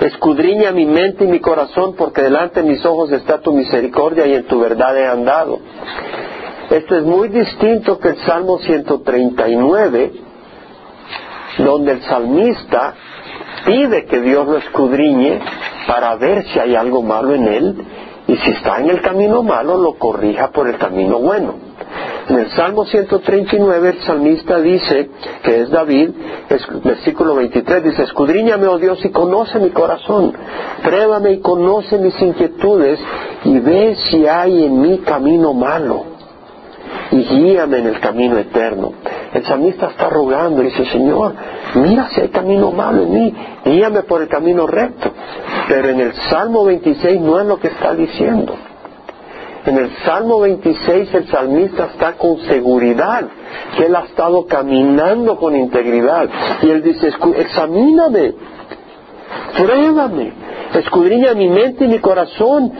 Escudriña 0.00 0.72
mi 0.72 0.84
mente 0.84 1.24
y 1.24 1.28
mi 1.28 1.40
corazón, 1.40 1.94
porque 1.96 2.22
delante 2.22 2.62
de 2.62 2.68
mis 2.68 2.84
ojos 2.84 3.10
está 3.12 3.40
tu 3.40 3.52
misericordia 3.52 4.26
y 4.26 4.34
en 4.34 4.44
tu 4.44 4.60
verdad 4.60 4.96
he 4.98 5.06
andado. 5.06 5.58
Esto 6.70 6.96
es 6.96 7.04
muy 7.04 7.28
distinto 7.28 7.98
que 7.98 8.08
el 8.10 8.18
Salmo 8.18 8.58
139, 8.58 10.12
donde 11.58 11.92
el 11.92 12.02
salmista 12.02 12.94
pide 13.64 14.04
que 14.04 14.20
Dios 14.20 14.46
lo 14.46 14.58
escudriñe 14.58 15.40
para 15.86 16.14
ver 16.16 16.44
si 16.44 16.58
hay 16.58 16.76
algo 16.76 17.02
malo 17.02 17.34
en 17.34 17.48
él 17.48 17.84
y 18.26 18.36
si 18.36 18.50
está 18.52 18.78
en 18.78 18.90
el 18.90 19.02
camino 19.02 19.42
malo 19.42 19.76
lo 19.76 19.94
corrija 19.94 20.50
por 20.50 20.68
el 20.68 20.78
camino 20.78 21.18
bueno. 21.18 21.54
En 22.28 22.38
el 22.38 22.50
Salmo 22.50 22.84
139 22.84 23.88
el 23.88 24.00
salmista 24.02 24.60
dice, 24.60 25.10
que 25.42 25.62
es 25.62 25.70
David, 25.70 26.10
versículo 26.84 27.34
23, 27.34 27.84
dice, 27.84 28.02
escudriñame, 28.04 28.66
oh 28.66 28.78
Dios, 28.78 29.04
y 29.04 29.10
conoce 29.10 29.58
mi 29.58 29.70
corazón, 29.70 30.32
pruébame 30.82 31.32
y 31.32 31.40
conoce 31.40 31.98
mis 31.98 32.20
inquietudes, 32.20 33.00
y 33.44 33.58
ve 33.58 33.96
si 33.96 34.26
hay 34.26 34.64
en 34.64 34.80
mí 34.80 34.98
camino 34.98 35.52
malo, 35.54 36.04
y 37.10 37.24
guíame 37.24 37.78
en 37.78 37.86
el 37.86 38.00
camino 38.00 38.38
eterno. 38.38 38.92
El 39.32 39.44
salmista 39.44 39.88
está 39.88 40.08
rogando, 40.08 40.62
dice, 40.62 40.84
Señor, 40.86 41.34
mira 41.74 42.08
si 42.10 42.20
hay 42.20 42.28
camino 42.28 42.70
malo 42.70 43.02
en 43.02 43.12
mí, 43.12 43.34
guíame 43.64 44.02
por 44.02 44.22
el 44.22 44.28
camino 44.28 44.66
recto. 44.66 45.10
Pero 45.68 45.88
en 45.88 46.00
el 46.00 46.12
Salmo 46.14 46.64
26 46.64 47.20
no 47.20 47.40
es 47.40 47.46
lo 47.46 47.58
que 47.58 47.68
está 47.68 47.94
diciendo. 47.94 48.54
En 49.66 49.76
el 49.76 49.90
Salmo 50.04 50.40
26 50.40 51.14
el 51.14 51.28
salmista 51.28 51.90
está 51.92 52.14
con 52.14 52.38
seguridad 52.40 53.24
que 53.76 53.86
él 53.86 53.94
ha 53.94 54.04
estado 54.04 54.46
caminando 54.46 55.36
con 55.36 55.54
integridad. 55.54 56.28
Y 56.62 56.70
él 56.70 56.82
dice, 56.82 57.12
examíname, 57.36 58.34
pruébame, 59.56 60.32
escudriña 60.74 61.34
mi 61.34 61.48
mente 61.48 61.84
y 61.84 61.88
mi 61.88 61.98
corazón, 61.98 62.72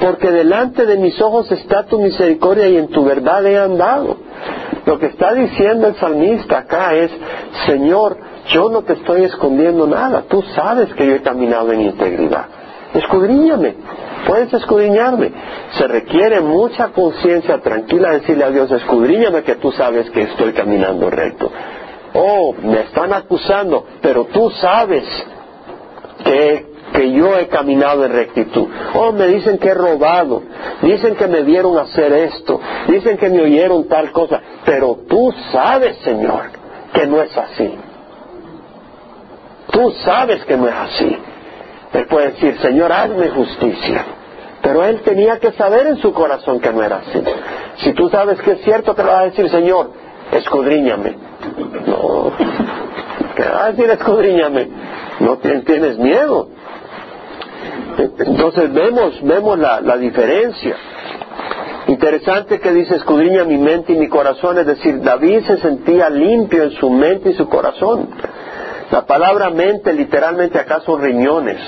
porque 0.00 0.30
delante 0.30 0.86
de 0.86 0.96
mis 0.98 1.20
ojos 1.20 1.50
está 1.50 1.84
tu 1.86 1.98
misericordia 2.00 2.68
y 2.68 2.76
en 2.76 2.88
tu 2.88 3.04
verdad 3.04 3.44
he 3.46 3.58
andado. 3.58 4.16
Lo 4.86 4.98
que 4.98 5.06
está 5.06 5.32
diciendo 5.32 5.88
el 5.88 5.96
salmista 5.96 6.58
acá 6.58 6.94
es, 6.94 7.10
Señor, 7.66 8.18
Yo 8.48 8.68
no 8.68 8.82
te 8.82 8.92
estoy 8.92 9.24
escondiendo 9.24 9.86
nada. 9.86 10.24
Tú 10.28 10.42
sabes 10.54 10.92
que 10.94 11.06
yo 11.06 11.14
he 11.14 11.22
caminado 11.22 11.72
en 11.72 11.80
integridad. 11.80 12.44
Escudriñame. 12.92 13.74
Puedes 14.26 14.52
escudriñarme. 14.52 15.32
Se 15.72 15.86
requiere 15.86 16.40
mucha 16.40 16.88
conciencia 16.88 17.60
tranquila 17.60 18.10
decirle 18.10 18.44
a 18.44 18.50
Dios, 18.50 18.70
escudriñame 18.70 19.42
que 19.42 19.56
tú 19.56 19.72
sabes 19.72 20.08
que 20.10 20.22
estoy 20.22 20.52
caminando 20.52 21.10
recto. 21.10 21.50
Oh, 22.14 22.54
me 22.62 22.80
están 22.80 23.12
acusando, 23.12 23.86
pero 24.00 24.26
tú 24.26 24.50
sabes 24.50 25.04
que, 26.24 26.66
que 26.92 27.12
yo 27.12 27.36
he 27.36 27.48
caminado 27.48 28.04
en 28.06 28.12
rectitud. 28.12 28.68
Oh, 28.94 29.12
me 29.12 29.26
dicen 29.26 29.58
que 29.58 29.68
he 29.68 29.74
robado, 29.74 30.42
dicen 30.80 31.16
que 31.16 31.26
me 31.26 31.42
dieron 31.42 31.76
a 31.76 31.82
hacer 31.82 32.12
esto, 32.12 32.60
dicen 32.86 33.16
que 33.16 33.28
me 33.28 33.42
oyeron 33.42 33.88
tal 33.88 34.12
cosa, 34.12 34.40
pero 34.64 35.00
tú 35.08 35.34
sabes, 35.50 35.96
Señor, 35.98 36.50
que 36.92 37.06
no 37.06 37.20
es 37.20 37.36
así. 37.36 37.74
Tú 39.72 39.90
sabes 40.04 40.44
que 40.44 40.56
no 40.56 40.68
es 40.68 40.74
así. 40.74 41.18
Él 41.94 42.06
puede 42.06 42.32
decir, 42.32 42.58
Señor, 42.58 42.92
hazme 42.92 43.30
justicia. 43.30 44.04
Pero 44.60 44.84
él 44.84 45.02
tenía 45.02 45.38
que 45.38 45.52
saber 45.52 45.86
en 45.86 45.98
su 45.98 46.12
corazón 46.12 46.58
que 46.58 46.72
no 46.72 46.82
era 46.82 46.96
así. 46.96 47.22
Si 47.76 47.92
tú 47.92 48.08
sabes 48.08 48.40
que 48.40 48.52
es 48.52 48.62
cierto, 48.62 48.94
te 48.94 49.04
lo 49.04 49.10
va 49.10 49.20
a 49.20 49.24
decir, 49.26 49.48
Señor, 49.48 49.92
escudriñame. 50.32 51.16
No, 51.86 52.32
te 53.36 53.44
va 53.44 53.66
a 53.66 53.72
decir, 53.72 53.88
escudriñame. 53.90 54.68
No 55.20 55.38
tienes 55.38 55.98
miedo. 55.98 56.48
Entonces 58.18 58.72
vemos, 58.72 59.22
vemos 59.22 59.58
la, 59.58 59.96
diferencia. 59.96 60.74
Interesante 61.86 62.58
que 62.58 62.72
dice, 62.72 62.96
escudriña 62.96 63.44
mi 63.44 63.58
mente 63.58 63.92
y 63.92 63.96
mi 63.96 64.08
corazón, 64.08 64.58
es 64.58 64.66
decir, 64.66 65.00
David 65.00 65.44
se 65.46 65.58
sentía 65.58 66.10
limpio 66.10 66.64
en 66.64 66.70
su 66.72 66.90
mente 66.90 67.30
y 67.30 67.34
su 67.34 67.48
corazón. 67.48 68.08
La 68.90 69.06
palabra 69.06 69.50
mente 69.50 69.92
literalmente 69.92 70.58
acá 70.58 70.80
son 70.80 71.00
riñones 71.00 71.60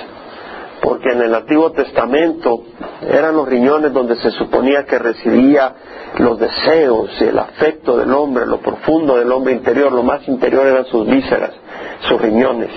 porque 0.86 1.10
en 1.10 1.20
el 1.20 1.34
Antiguo 1.34 1.72
Testamento 1.72 2.62
eran 3.02 3.34
los 3.34 3.48
riñones 3.48 3.92
donde 3.92 4.14
se 4.20 4.30
suponía 4.30 4.84
que 4.84 5.00
residía 5.00 5.74
los 6.18 6.38
deseos 6.38 7.10
el 7.22 7.36
afecto 7.36 7.96
del 7.96 8.12
hombre, 8.12 8.46
lo 8.46 8.60
profundo 8.60 9.16
del 9.16 9.32
hombre 9.32 9.54
interior, 9.54 9.90
lo 9.90 10.04
más 10.04 10.28
interior 10.28 10.64
eran 10.64 10.84
sus 10.84 11.04
vísceras, 11.04 11.50
sus 12.08 12.20
riñones. 12.20 12.70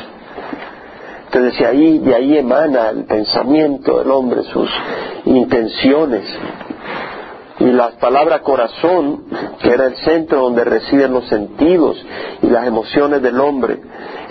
Entonces 1.25 1.59
de 1.59 1.65
ahí, 1.67 1.99
de 1.99 2.15
ahí 2.15 2.37
emana 2.39 2.89
el 2.89 3.05
pensamiento 3.05 3.99
del 3.99 4.09
hombre, 4.09 4.41
sus 4.41 4.71
intenciones. 5.25 6.23
Y 7.59 7.65
la 7.65 7.91
palabra 7.99 8.39
corazón, 8.39 9.25
que 9.61 9.69
era 9.69 9.87
el 9.87 9.95
centro 9.97 10.39
donde 10.39 10.63
residen 10.63 11.11
los 11.13 11.27
sentidos 11.27 11.97
y 12.41 12.47
las 12.47 12.65
emociones 12.65 13.21
del 13.21 13.37
hombre, 13.39 13.81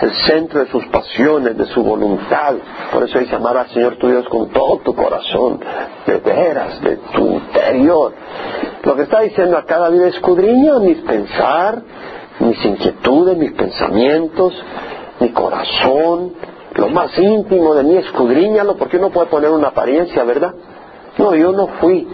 el 0.01 0.11
centro 0.25 0.61
de 0.61 0.71
sus 0.71 0.85
pasiones, 0.87 1.55
de 1.55 1.65
su 1.67 1.83
voluntad. 1.83 2.55
Por 2.91 3.03
eso 3.03 3.19
dice 3.19 3.35
amar 3.35 3.57
al 3.57 3.69
Señor 3.69 3.97
tu 3.97 4.07
Dios 4.07 4.27
con 4.29 4.49
todo 4.49 4.77
tu 4.79 4.95
corazón, 4.95 5.59
de 6.07 6.17
veras, 6.17 6.81
de 6.81 6.97
tu 7.13 7.33
interior. 7.33 8.13
Lo 8.83 8.95
que 8.95 9.03
está 9.03 9.19
diciendo 9.19 9.57
acá 9.57 9.77
David 9.77 10.01
escudriña 10.03 10.79
mis 10.79 10.97
pensar, 11.01 11.83
mis 12.39 12.65
inquietudes, 12.65 13.37
mis 13.37 13.51
pensamientos, 13.51 14.53
mi 15.19 15.29
corazón, 15.29 16.33
lo 16.75 16.89
más 16.89 17.17
íntimo 17.17 17.75
de 17.75 17.83
mí, 17.83 17.97
escudriñalo, 17.97 18.77
porque 18.77 18.97
uno 18.97 19.09
puede 19.09 19.27
poner 19.27 19.51
una 19.51 19.67
apariencia, 19.67 20.23
¿verdad? 20.23 20.53
No, 21.17 21.35
yo 21.35 21.51
no 21.51 21.67
fui, 21.79 22.07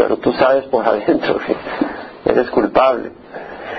pero 0.00 0.16
tú 0.16 0.32
sabes 0.32 0.64
por 0.68 0.86
adentro 0.86 1.38
que 1.38 1.54
eres 2.24 2.48
culpable. 2.50 3.12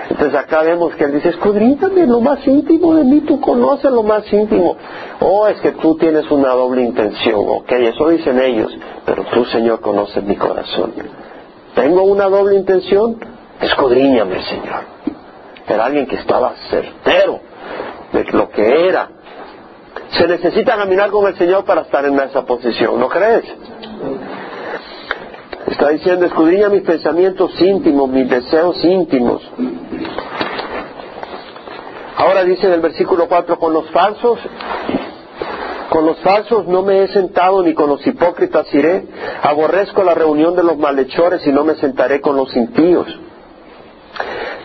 Entonces 0.08 0.38
acá 0.38 0.62
vemos 0.62 0.94
que 0.94 1.02
él 1.02 1.14
dice, 1.14 1.30
escudriñame 1.30 2.06
lo 2.06 2.20
más 2.20 2.46
íntimo 2.46 2.94
de 2.94 3.02
mí, 3.02 3.22
tú 3.22 3.40
conoces 3.40 3.90
lo 3.90 4.04
más 4.04 4.32
íntimo. 4.32 4.76
Oh, 5.18 5.48
es 5.48 5.60
que 5.60 5.72
tú 5.72 5.96
tienes 5.96 6.30
una 6.30 6.50
doble 6.50 6.82
intención, 6.82 7.40
ok, 7.40 7.72
eso 7.72 8.08
dicen 8.10 8.40
ellos, 8.40 8.72
pero 9.04 9.24
tú, 9.24 9.44
Señor, 9.46 9.80
conoces 9.80 10.22
mi 10.22 10.36
corazón. 10.36 10.92
¿Tengo 11.74 12.04
una 12.04 12.28
doble 12.28 12.54
intención? 12.54 13.18
Escudriñame, 13.60 14.44
Señor. 14.44 14.82
Era 15.66 15.86
alguien 15.86 16.06
que 16.06 16.16
estaba 16.16 16.52
certero 16.70 17.40
de 18.12 18.24
lo 18.30 18.48
que 18.48 18.88
era. 18.88 19.08
Se 20.10 20.28
necesita 20.28 20.76
caminar 20.76 21.10
con 21.10 21.26
el 21.26 21.36
Señor 21.36 21.64
para 21.64 21.80
estar 21.80 22.04
en 22.04 22.16
esa 22.20 22.44
posición, 22.44 23.00
¿no 23.00 23.08
crees? 23.08 23.44
Está 25.72 25.88
diciendo, 25.88 26.26
escudriña 26.26 26.68
mis 26.68 26.82
pensamientos 26.82 27.58
íntimos, 27.58 28.06
mis 28.10 28.28
deseos 28.28 28.84
íntimos. 28.84 29.40
Ahora 32.14 32.44
dice 32.44 32.66
en 32.66 32.74
el 32.74 32.80
versículo 32.80 33.26
4, 33.26 33.58
con 33.58 33.72
los 33.72 33.90
falsos, 33.90 34.38
con 35.88 36.04
los 36.04 36.18
falsos 36.18 36.66
no 36.66 36.82
me 36.82 37.02
he 37.02 37.08
sentado 37.08 37.62
ni 37.62 37.72
con 37.72 37.88
los 37.88 38.06
hipócritas 38.06 38.66
iré, 38.74 39.06
aborrezco 39.42 40.04
la 40.04 40.12
reunión 40.12 40.54
de 40.54 40.62
los 40.62 40.76
malhechores 40.76 41.46
y 41.46 41.52
no 41.52 41.64
me 41.64 41.74
sentaré 41.76 42.20
con 42.20 42.36
los 42.36 42.54
impíos. 42.54 43.06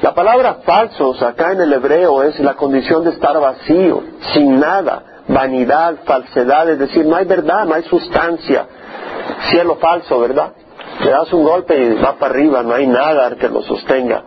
La 0.01 0.13
palabra 0.13 0.55
falsos 0.65 1.21
acá 1.23 1.53
en 1.53 1.61
el 1.61 1.71
hebreo 1.71 2.21
es 2.23 2.37
la 2.41 2.55
condición 2.55 3.05
de 3.05 3.11
estar 3.11 3.39
vacío, 3.39 4.03
sin 4.33 4.59
nada, 4.59 5.21
vanidad, 5.29 5.99
falsedad, 6.03 6.69
es 6.69 6.79
decir, 6.79 7.05
no 7.05 7.15
hay 7.15 7.23
verdad, 7.23 7.63
no 7.63 7.75
hay 7.75 7.83
sustancia, 7.83 8.67
cielo 9.49 9.77
falso, 9.77 10.19
¿verdad? 10.19 10.51
Le 11.03 11.12
das 11.12 11.31
un 11.31 11.43
golpe 11.43 11.77
y 11.77 11.93
va 12.01 12.17
para 12.17 12.33
arriba, 12.33 12.63
no 12.63 12.73
hay 12.73 12.88
nada 12.88 13.36
que 13.36 13.47
lo 13.49 13.62
sostenga. 13.62 14.23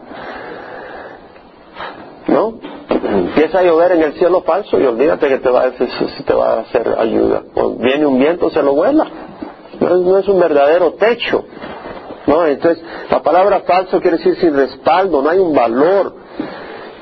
¿No? 2.28 2.54
Empieza 2.88 3.58
a 3.58 3.62
llover 3.62 3.92
en 3.92 4.02
el 4.02 4.12
cielo 4.14 4.42
falso 4.42 4.78
y 4.78 4.84
olvídate 4.84 5.28
que 5.28 5.38
te 5.38 5.48
va 5.48 5.64
a, 5.64 5.70
te 5.72 6.34
va 6.34 6.54
a 6.54 6.60
hacer 6.60 6.94
ayuda. 6.98 7.42
Viene 7.78 8.06
un 8.06 8.18
viento, 8.18 8.50
se 8.50 8.62
lo 8.62 8.74
vuela. 8.74 9.04
No 9.80 10.18
es, 10.18 10.28
un 10.28 10.38
verdadero 10.38 10.92
techo. 10.92 11.44
¿No? 12.26 12.46
Entonces, 12.46 12.84
la 13.10 13.22
palabra 13.22 13.60
falso 13.60 14.00
quiere 14.00 14.18
decir 14.18 14.36
sin 14.36 14.54
respaldo, 14.54 15.22
no 15.22 15.30
hay 15.30 15.38
un 15.38 15.54
valor. 15.54 16.14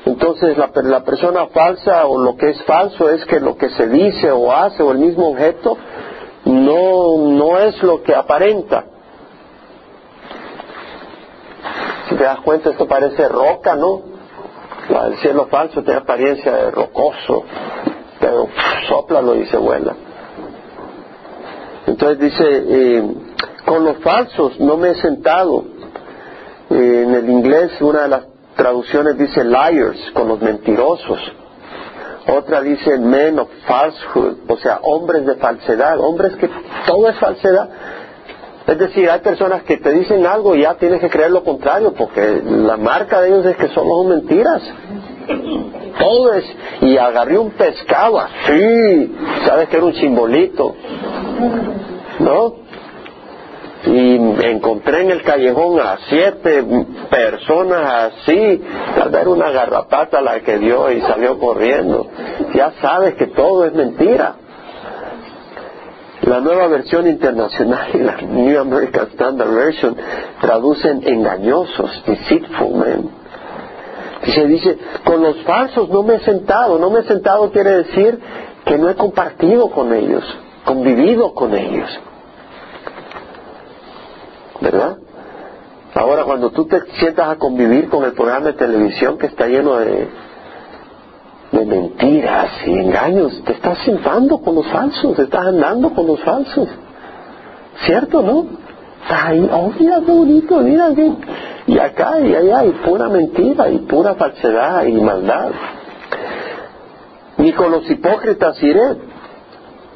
Entonces, 0.05 0.57
la, 0.57 0.71
la 0.83 1.03
persona 1.03 1.47
falsa 1.47 2.07
o 2.07 2.17
lo 2.17 2.35
que 2.35 2.49
es 2.49 2.63
falso 2.63 3.09
es 3.09 3.25
que 3.25 3.39
lo 3.39 3.55
que 3.55 3.69
se 3.69 3.87
dice 3.87 4.31
o 4.31 4.51
hace 4.51 4.81
o 4.81 4.91
el 4.91 4.97
mismo 4.97 5.29
objeto 5.29 5.77
no, 6.45 7.17
no 7.17 7.57
es 7.59 7.83
lo 7.83 8.01
que 8.01 8.15
aparenta. 8.15 8.85
Si 12.07 12.08
te 12.19 12.25
das 12.25 12.41
cuenta, 12.41 12.71
esto 12.71 12.85
parece 12.85 13.29
roca, 13.29 13.77
¿no? 13.77 14.01
El 15.05 15.17
cielo 15.19 15.47
falso 15.49 15.81
tiene 15.83 16.01
apariencia 16.01 16.51
de 16.51 16.71
rocoso, 16.71 17.45
pero 18.19 18.49
soplalo 18.89 19.35
y 19.35 19.45
se 19.45 19.55
vuela. 19.55 19.95
Entonces 21.87 22.19
dice, 22.19 22.43
eh, 22.43 23.13
con 23.65 23.85
los 23.85 23.99
falsos 23.99 24.59
no 24.59 24.75
me 24.75 24.89
he 24.89 24.95
sentado. 24.95 25.63
Eh, 26.69 27.03
en 27.07 27.13
el 27.13 27.29
inglés 27.29 27.71
una 27.79 28.01
de 28.01 28.09
las 28.09 28.23
traducciones 28.57 29.17
dice 29.17 29.45
liars, 29.45 30.11
con 30.13 30.27
los 30.27 30.41
mentirosos. 30.41 31.19
Otra 32.27 32.59
dice 32.61 32.99
men 32.99 33.39
of 33.39 33.47
falsehood, 33.65 34.39
o 34.49 34.57
sea, 34.57 34.79
hombres 34.83 35.25
de 35.25 35.35
falsedad, 35.35 35.97
hombres 36.01 36.35
que 36.35 36.49
todo 36.85 37.07
es 37.07 37.17
falsedad. 37.17 37.69
Es 38.69 38.77
decir, 38.77 39.09
hay 39.09 39.19
personas 39.21 39.63
que 39.63 39.77
te 39.77 39.91
dicen 39.91 40.25
algo 40.27 40.55
y 40.55 40.61
ya 40.61 40.75
tienes 40.75 41.01
que 41.01 41.09
creer 41.09 41.31
lo 41.31 41.43
contrario, 41.43 41.93
porque 41.93 42.41
la 42.45 42.77
marca 42.77 43.19
de 43.19 43.29
ellos 43.29 43.45
es 43.47 43.55
que 43.57 43.67
solo 43.69 44.03
son 44.03 44.09
mentiras. 44.09 44.61
Todo 45.97 46.33
es, 46.33 46.45
y 46.81 46.95
agarré 46.97 47.39
un 47.39 47.49
pescado 47.51 48.19
así, 48.19 49.15
sabes 49.45 49.69
que 49.69 49.77
era 49.77 49.85
un 49.85 49.95
simbolito, 49.95 50.75
¿no? 52.19 52.53
Y 53.87 54.15
encontré 54.45 55.01
en 55.01 55.11
el 55.11 55.23
callejón 55.23 55.79
a 55.79 55.97
siete 56.07 56.63
personas 57.09 58.13
así, 58.13 58.61
tal 58.95 59.09
vez 59.09 59.25
una 59.25 59.49
garrapata 59.49 60.21
la 60.21 60.41
que 60.41 60.59
dio 60.59 60.91
y 60.91 61.01
salió 61.01 61.39
corriendo. 61.39 62.07
Ya 62.53 62.73
sabes 62.81 63.15
que 63.15 63.27
todo 63.27 63.65
es 63.65 63.73
mentira. 63.73 64.35
La 66.23 66.41
nueva 66.41 66.67
versión 66.67 67.07
internacional 67.07 67.89
y 67.93 67.99
la 67.99 68.17
New 68.17 68.59
American 68.59 69.07
Standard 69.07 69.51
Version 69.51 69.95
traducen 70.41 71.01
engañosos, 71.07 72.03
deceitful 72.05 72.75
men. 72.75 73.09
Dice, 74.25 74.47
dice, 74.47 74.77
con 75.05 75.23
los 75.23 75.37
falsos 75.43 75.89
no 75.89 76.03
me 76.03 76.15
he 76.15 76.19
sentado. 76.19 76.77
No 76.77 76.89
me 76.89 76.99
he 76.99 77.03
sentado 77.03 77.51
quiere 77.51 77.71
decir 77.71 78.19
que 78.65 78.77
no 78.77 78.89
he 78.89 78.95
compartido 78.95 79.71
con 79.71 79.93
ellos, 79.93 80.23
convivido 80.65 81.33
con 81.33 81.55
ellos. 81.55 81.89
¿Verdad? 84.59 84.97
Ahora, 85.95 86.25
cuando 86.25 86.51
tú 86.51 86.65
te 86.65 86.81
sientas 86.99 87.29
a 87.29 87.35
convivir 87.37 87.89
con 87.89 88.03
el 88.03 88.11
programa 88.11 88.47
de 88.47 88.53
televisión 88.53 89.17
que 89.17 89.27
está 89.27 89.47
lleno 89.47 89.77
de 89.77 90.07
de 91.51 91.65
mentiras 91.65 92.51
y 92.65 92.71
engaños, 92.71 93.43
te 93.43 93.53
estás 93.53 93.79
sentando 93.79 94.39
con 94.39 94.55
los 94.55 94.67
falsos, 94.67 95.15
te 95.15 95.23
estás 95.23 95.47
andando 95.47 95.93
con 95.93 96.05
los 96.05 96.19
falsos. 96.21 96.67
¿Cierto, 97.85 98.21
no? 98.21 98.45
Ay, 99.07 99.49
oh, 99.51 99.71
mira 99.79 100.01
qué 100.05 100.11
bonito, 100.11 100.59
mira 100.59 100.93
qué... 100.93 101.11
Y 101.67 101.77
acá 101.77 102.19
y 102.19 102.33
allá 102.33 102.59
hay 102.59 102.71
pura 102.83 103.09
mentira 103.09 103.69
y 103.69 103.79
pura 103.79 104.15
falsedad 104.15 104.85
y 104.85 104.93
maldad. 104.93 105.51
Ni 107.37 107.53
con 107.53 107.71
los 107.71 107.89
hipócritas 107.89 108.61
iré. 108.63 108.97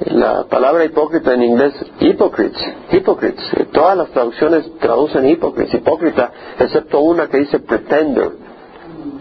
La 0.05 0.43
palabra 0.45 0.85
hipócrita 0.85 1.33
en 1.33 1.43
inglés, 1.43 1.73
hypocrites, 1.99 2.61
hypocrites. 2.91 3.43
Todas 3.71 3.97
las 3.97 4.09
traducciones 4.09 4.71
traducen 4.79 5.27
hipócrita, 5.27 6.31
excepto 6.59 6.99
una 6.99 7.27
que 7.27 7.37
dice 7.37 7.59
pretender. 7.59 8.42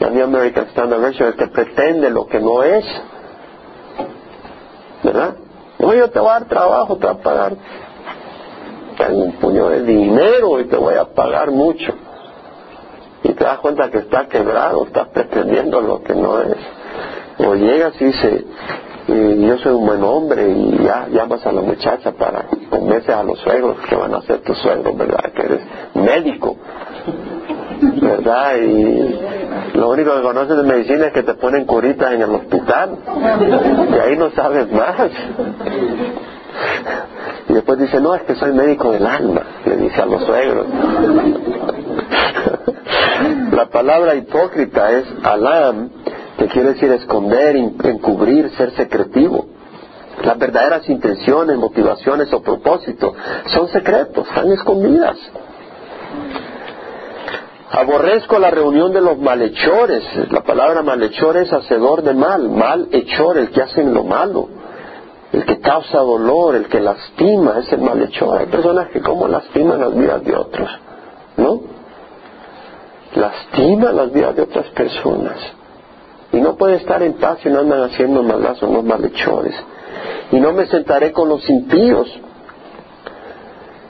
La 0.03 0.11
New 0.11 0.25
American 0.25 0.67
Standard 0.71 1.01
Version, 1.01 1.29
el 1.29 1.37
que 1.37 1.47
pretende 1.47 2.11
lo 2.11 2.27
que 2.27 2.41
no 2.41 2.65
es. 2.65 2.85
¿Verdad? 5.05 5.37
No, 5.79 5.95
yo 5.95 6.11
te 6.11 6.19
voy 6.19 6.29
a 6.29 6.33
dar 6.33 6.49
trabajo, 6.49 6.97
te 6.97 7.07
voy 7.07 7.15
a 7.15 7.23
pagar. 7.23 7.53
Tengo 8.99 9.23
un 9.23 9.33
puño 9.35 9.69
de 9.69 9.83
dinero 9.85 10.59
y 10.59 10.65
te 10.65 10.77
voy 10.77 10.97
a 10.97 11.05
pagar 11.05 11.53
mucho. 11.53 11.95
Y 13.23 13.33
te 13.33 13.45
das 13.45 13.61
cuenta 13.61 13.91
que 13.91 13.99
está 13.99 14.27
quebrado, 14.27 14.87
estás 14.87 15.07
pretendiendo 15.11 15.81
lo 15.81 16.03
que 16.03 16.15
no 16.17 16.41
es. 16.41 16.57
O 17.38 17.55
llegas 17.55 17.95
y 18.01 18.07
dice, 18.07 18.45
yo 19.07 19.59
soy 19.59 19.73
un 19.73 19.87
buen 19.87 20.03
hombre 20.03 20.51
y 20.51 20.83
ya 20.83 21.07
llamas 21.11 21.47
a 21.47 21.53
la 21.53 21.61
muchacha 21.61 22.11
para 22.11 22.47
convencer 22.69 23.15
a 23.15 23.23
los 23.23 23.38
suegros 23.38 23.77
que 23.88 23.95
van 23.95 24.15
a 24.15 24.23
ser 24.23 24.41
tus 24.41 24.59
suegros, 24.59 24.97
¿verdad? 24.97 25.31
Que 25.33 25.43
eres 25.43 25.61
médico, 25.95 26.57
¿verdad? 27.83 28.57
Y 28.57 29.77
lo 29.77 29.90
único 29.90 30.14
que 30.14 30.23
conoces 30.23 30.57
de 30.57 30.62
medicina 30.62 31.07
es 31.07 31.12
que 31.12 31.23
te 31.23 31.35
ponen 31.35 31.64
curitas 31.64 32.12
en 32.12 32.23
el 32.23 32.31
hospital 32.31 32.99
y 33.90 33.99
ahí 33.99 34.16
no 34.16 34.31
sabes 34.31 34.71
más. 34.73 35.11
Y 37.49 37.55
después 37.55 37.79
dice, 37.79 38.01
no, 38.01 38.14
es 38.14 38.23
que 38.23 38.35
soy 38.37 38.53
médico 38.53 38.92
del 38.92 39.07
alma, 39.07 39.42
le 39.64 39.77
dice 39.77 40.01
a 40.01 40.07
los 40.07 40.25
suegros. 40.25 40.66
La 43.53 43.66
palabra 43.66 44.14
hipócrita 44.14 44.90
es 44.92 45.05
alam, 45.23 45.90
que 46.38 46.47
quiere 46.47 46.75
decir 46.75 46.90
esconder, 46.92 47.57
encubrir, 47.57 48.51
ser 48.57 48.73
secretivo. 48.73 49.47
Las 50.25 50.38
verdaderas 50.38 50.88
intenciones, 50.88 51.57
motivaciones 51.57 52.33
o 52.33 52.42
propósitos 52.42 53.14
son 53.47 53.68
secretos, 53.68 54.29
están 54.29 54.53
escondidas. 54.53 55.16
Aborrezco 57.73 58.39
la 58.39 58.51
reunión 58.51 58.93
de 58.93 59.01
los 59.01 59.17
malhechores. 59.17 60.05
La 60.31 60.43
palabra 60.43 60.83
malhechor 60.83 61.39
es 61.39 61.51
hacedor 61.51 62.03
de 62.03 62.13
mal, 62.13 62.51
malhechor, 62.51 63.39
el 63.39 63.51
que 63.51 63.63
hace 63.63 63.83
lo 63.83 64.05
malo, 64.05 64.47
el 65.33 65.47
que 65.47 65.59
causa 65.59 66.01
dolor, 66.01 66.55
el 66.55 66.67
que 66.67 66.81
lastima, 66.81 67.61
es 67.61 67.73
el 67.73 67.81
malhechor. 67.81 68.41
Hay 68.41 68.47
personas 68.47 68.89
que 68.91 69.01
como 69.01 69.27
lastiman 69.27 69.81
las 69.81 69.97
vidas 69.97 70.23
de 70.23 70.37
otros, 70.37 70.69
¿no? 71.39 71.61
Lastima 73.15 73.91
las 73.91 74.13
vidas 74.13 74.37
de 74.37 74.43
otras 74.43 74.67
personas. 74.69 75.39
Y 76.31 76.43
no 76.43 76.57
puede 76.57 76.77
estar 76.77 77.03
en 77.03 77.15
paz 77.15 77.39
si 77.43 77.49
no 77.49 77.61
andan 77.61 77.85
haciendo 77.85 78.23
malas, 78.23 78.59
son 78.59 78.75
los 78.75 78.85
malhechores. 78.85 79.55
Y 80.31 80.41
no 80.41 80.53
me 80.53 80.67
sentaré 80.67 81.11
con 81.13 81.27
los 81.27 81.49
impíos. 81.49 82.07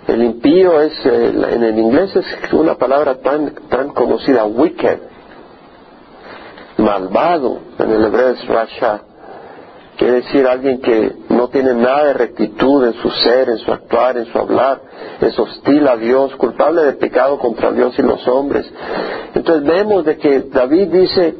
El 0.06 0.22
impío 0.22 0.80
es, 0.80 0.92
eh, 1.06 1.32
en 1.52 1.62
el 1.62 1.78
inglés 1.78 2.14
es 2.16 2.52
una 2.52 2.74
palabra 2.74 3.20
tan, 3.20 3.54
tan 3.68 3.90
conocida, 3.90 4.44
wicked, 4.44 4.98
malvado, 6.78 7.58
en 7.78 7.90
el 7.90 8.04
hebreo 8.04 8.30
es 8.30 8.46
rasha. 8.46 9.02
Quiere 9.96 10.14
decir 10.14 10.46
alguien 10.46 10.80
que 10.80 11.12
no 11.28 11.48
tiene 11.48 11.74
nada 11.74 12.06
de 12.06 12.12
rectitud 12.14 12.84
en 12.84 12.94
su 12.94 13.10
ser, 13.10 13.50
en 13.50 13.58
su 13.58 13.72
actuar, 13.72 14.16
en 14.16 14.26
su 14.26 14.38
hablar, 14.38 14.80
es 15.20 15.38
hostil 15.38 15.86
a 15.86 15.96
Dios, 15.96 16.34
culpable 16.36 16.82
de 16.82 16.94
pecado 16.94 17.38
contra 17.38 17.70
Dios 17.70 17.96
y 17.98 18.02
los 18.02 18.26
hombres. 18.26 18.68
Entonces 19.34 19.64
vemos 19.64 20.04
de 20.04 20.16
que 20.16 20.40
David 20.50 20.88
dice, 20.88 21.34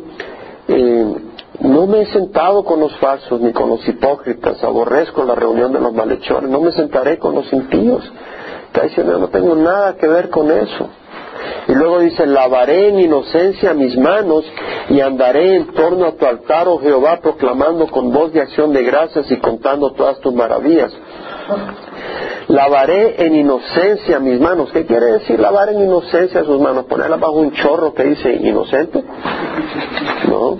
eh, 0.68 1.14
no 1.60 1.86
me 1.86 2.02
he 2.02 2.06
sentado 2.06 2.64
con 2.64 2.78
los 2.78 2.96
falsos 2.98 3.40
ni 3.40 3.52
con 3.52 3.68
los 3.68 3.86
hipócritas, 3.88 4.62
aborrezco 4.62 5.24
la 5.24 5.34
reunión 5.34 5.72
de 5.72 5.80
los 5.80 5.92
malhechores, 5.92 6.48
no 6.48 6.60
me 6.60 6.72
sentaré 6.72 7.18
con 7.18 7.34
los 7.34 7.52
impíos. 7.52 8.10
Está 8.72 8.86
diciendo, 8.86 9.18
no 9.18 9.28
tengo 9.28 9.54
nada 9.54 9.96
que 9.96 10.08
ver 10.08 10.30
con 10.30 10.50
eso. 10.50 10.88
Y 11.68 11.74
luego 11.74 11.98
dice, 11.98 12.24
lavaré 12.24 12.88
en 12.88 13.00
inocencia 13.00 13.74
mis 13.74 13.98
manos 13.98 14.46
y 14.88 14.98
andaré 15.00 15.56
en 15.56 15.74
torno 15.74 16.06
a 16.06 16.12
tu 16.12 16.24
altar, 16.24 16.68
oh 16.68 16.78
Jehová, 16.78 17.20
proclamando 17.20 17.86
con 17.88 18.10
voz 18.10 18.32
de 18.32 18.40
acción 18.40 18.72
de 18.72 18.82
gracias 18.82 19.30
y 19.30 19.36
contando 19.36 19.92
todas 19.92 20.20
tus 20.20 20.32
maravillas. 20.32 20.90
Lavaré 22.48 23.26
en 23.26 23.36
inocencia 23.36 24.18
mis 24.20 24.40
manos. 24.40 24.72
¿Qué 24.72 24.86
quiere 24.86 25.06
decir 25.18 25.38
lavar 25.38 25.68
en 25.68 25.82
inocencia 25.82 26.42
sus 26.42 26.58
manos? 26.58 26.86
¿Ponerlas 26.86 27.20
bajo 27.20 27.34
un 27.34 27.52
chorro 27.52 27.92
que 27.92 28.04
dice 28.04 28.32
inocente? 28.32 29.04
No. 30.30 30.56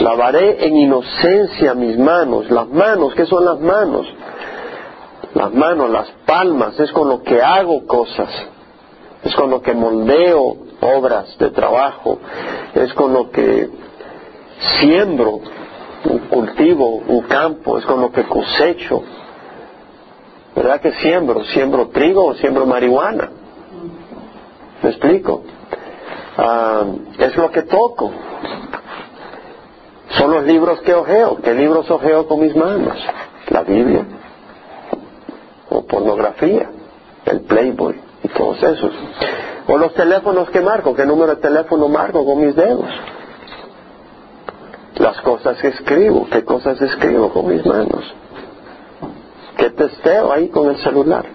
Lavaré 0.00 0.66
en 0.66 0.76
inocencia 0.76 1.74
mis 1.74 1.96
manos. 1.96 2.50
Las 2.50 2.68
manos, 2.68 3.14
¿qué 3.14 3.24
son 3.26 3.44
las 3.44 3.60
manos? 3.60 4.12
Las 5.34 5.52
manos, 5.52 5.90
las 5.90 6.10
palmas, 6.26 6.78
es 6.80 6.90
con 6.92 7.08
lo 7.08 7.22
que 7.22 7.40
hago 7.40 7.86
cosas. 7.86 8.30
Es 9.22 9.34
con 9.34 9.50
lo 9.50 9.60
que 9.60 9.74
moldeo 9.74 10.56
obras 10.80 11.36
de 11.38 11.50
trabajo. 11.50 12.18
Es 12.74 12.92
con 12.94 13.12
lo 13.12 13.30
que 13.30 13.68
siembro 14.80 15.40
un 16.04 16.18
cultivo, 16.30 17.02
un 17.06 17.22
campo. 17.22 17.78
Es 17.78 17.84
con 17.84 18.00
lo 18.00 18.10
que 18.10 18.24
cosecho 18.24 19.02
¿Verdad 20.54 20.80
que 20.80 20.92
siembro? 20.92 21.44
¿Siembro 21.44 21.88
trigo 21.88 22.26
o 22.26 22.34
siembro 22.34 22.66
marihuana? 22.66 23.30
¿Me 24.82 24.90
explico? 24.90 25.42
Ah, 26.36 26.84
es 27.18 27.36
lo 27.36 27.50
que 27.50 27.62
toco. 27.62 28.10
Son 30.10 30.32
los 30.32 30.44
libros 30.44 30.80
que 30.80 30.92
ojeo. 30.92 31.38
¿Qué 31.42 31.54
libros 31.54 31.90
ojeo 31.90 32.26
con 32.26 32.40
mis 32.40 32.54
manos? 32.56 32.98
La 33.48 33.62
Biblia. 33.62 34.04
Pornografía. 35.90 36.70
El 37.26 37.40
Playboy. 37.42 38.00
Y 38.22 38.28
todos 38.28 38.62
esos. 38.62 38.92
O 39.66 39.76
los 39.76 39.92
teléfonos 39.94 40.48
que 40.50 40.60
marco. 40.60 40.94
¿Qué 40.94 41.04
número 41.04 41.34
de 41.34 41.42
teléfono 41.42 41.88
marco 41.88 42.24
con 42.24 42.44
mis 42.44 42.56
dedos? 42.56 42.88
Las 44.96 45.20
cosas 45.20 45.58
que 45.58 45.68
escribo. 45.68 46.26
¿Qué 46.30 46.44
cosas 46.44 46.80
escribo 46.80 47.30
con 47.30 47.48
mis 47.48 47.64
manos? 47.66 48.14
que 49.60 49.68
testeo 49.68 50.32
ahí 50.32 50.48
con 50.48 50.70
el 50.70 50.76
celular, 50.78 51.26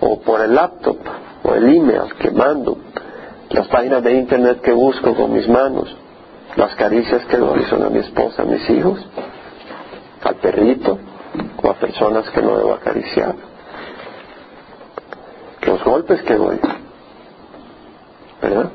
o 0.00 0.20
por 0.20 0.42
el 0.42 0.54
laptop, 0.54 0.98
o 1.42 1.54
el 1.54 1.76
email 1.76 2.12
que 2.18 2.30
mando, 2.30 2.76
las 3.48 3.66
páginas 3.68 4.04
de 4.04 4.12
internet 4.12 4.60
que 4.60 4.72
busco 4.72 5.14
con 5.14 5.32
mis 5.32 5.48
manos, 5.48 5.96
las 6.56 6.74
caricias 6.74 7.24
que 7.24 7.38
doy 7.38 7.62
son 7.70 7.84
a 7.84 7.88
mi 7.88 8.00
esposa, 8.00 8.42
a 8.42 8.44
mis 8.44 8.68
hijos, 8.68 9.02
al 10.24 10.34
perrito, 10.36 10.98
o 11.62 11.70
a 11.70 11.74
personas 11.74 12.28
que 12.30 12.42
no 12.42 12.56
debo 12.56 12.74
acariciar, 12.74 13.34
los 15.62 15.82
golpes 15.84 16.22
que 16.22 16.34
doy, 16.34 16.60
¿verdad? 18.40 18.70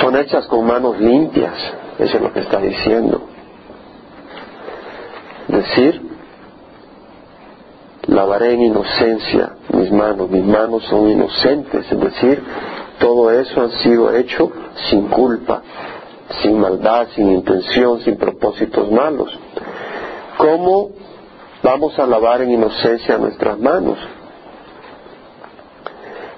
Son 0.00 0.16
hechas 0.16 0.46
con 0.46 0.66
manos 0.66 0.98
limpias, 1.00 1.54
eso 1.98 2.16
es 2.16 2.22
lo 2.22 2.32
que 2.32 2.40
está 2.40 2.60
diciendo 2.60 3.28
decir, 5.48 6.02
lavaré 8.06 8.54
en 8.54 8.62
inocencia 8.62 9.56
mis 9.72 9.90
manos, 9.90 10.30
mis 10.30 10.44
manos 10.44 10.84
son 10.84 11.08
inocentes, 11.08 11.90
es 11.90 12.00
decir, 12.00 12.42
todo 12.98 13.30
eso 13.30 13.62
ha 13.62 13.70
sido 13.82 14.14
hecho 14.14 14.50
sin 14.90 15.08
culpa, 15.08 15.62
sin 16.42 16.58
maldad, 16.58 17.08
sin 17.14 17.32
intención, 17.32 18.00
sin 18.00 18.16
propósitos 18.16 18.90
malos. 18.90 19.36
¿Cómo 20.38 20.90
vamos 21.64 21.98
a 21.98 22.06
lavar 22.06 22.42
en 22.42 22.52
inocencia 22.52 23.18
nuestras 23.18 23.58
manos? 23.58 23.98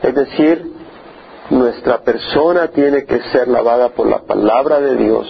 Es 0.02 0.14
decir, 0.14 0.72
nuestra 1.50 1.98
persona 1.98 2.68
tiene 2.68 3.04
que 3.04 3.20
ser 3.30 3.48
lavada 3.48 3.90
por 3.90 4.06
la 4.06 4.20
palabra 4.20 4.80
de 4.80 4.96
Dios 4.96 5.28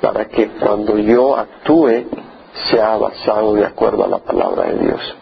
para 0.00 0.28
que 0.28 0.48
cuando 0.52 0.96
yo 0.96 1.36
actúe 1.36 2.06
sea 2.70 2.96
basado 2.96 3.52
de 3.52 3.66
acuerdo 3.66 4.02
a 4.04 4.08
la 4.08 4.18
palabra 4.18 4.64
de 4.64 4.78
Dios. 4.78 5.16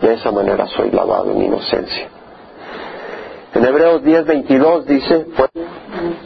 De 0.00 0.14
esa 0.14 0.30
manera 0.30 0.68
soy 0.68 0.92
lavado 0.92 1.32
en 1.32 1.42
inocencia. 1.42 2.08
En 3.54 3.64
Hebreos 3.64 4.02
10:22 4.02 4.84
dice, 4.84 5.26
pues, 5.36 5.50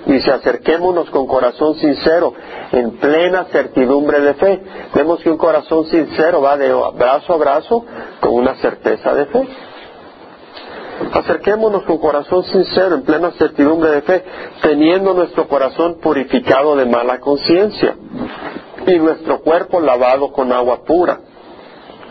dice, 0.07 0.31
acerquémonos 0.31 1.11
con 1.11 1.27
corazón 1.27 1.75
sincero, 1.77 2.33
en 2.73 2.99
plena 2.99 3.45
certidumbre 3.45 4.21
de 4.21 4.35
fe. 4.35 4.63
Vemos 4.95 5.21
que 5.21 5.31
un 5.31 5.37
corazón 5.37 5.87
sincero 5.87 6.41
va 6.41 6.57
de 6.57 6.73
brazo 6.95 7.35
a 7.35 7.37
brazo 7.37 7.85
con 8.21 8.35
una 8.35 8.55
certeza 8.57 9.15
de 9.15 9.27
fe. 9.27 9.49
Acerquémonos 11.13 11.85
con 11.85 11.99
corazón 11.99 12.45
sincero, 12.45 12.95
en 12.95 13.03
plena 13.03 13.31
certidumbre 13.33 13.91
de 13.91 14.03
fe, 14.03 14.25
teniendo 14.63 15.15
nuestro 15.15 15.49
corazón 15.49 15.99
purificado 16.01 16.77
de 16.77 16.85
mala 16.85 17.19
conciencia 17.21 17.97
y 18.87 18.99
nuestro 18.99 19.41
cuerpo 19.41 19.81
lavado 19.81 20.31
con 20.33 20.53
agua 20.53 20.85
pura. 20.85 21.21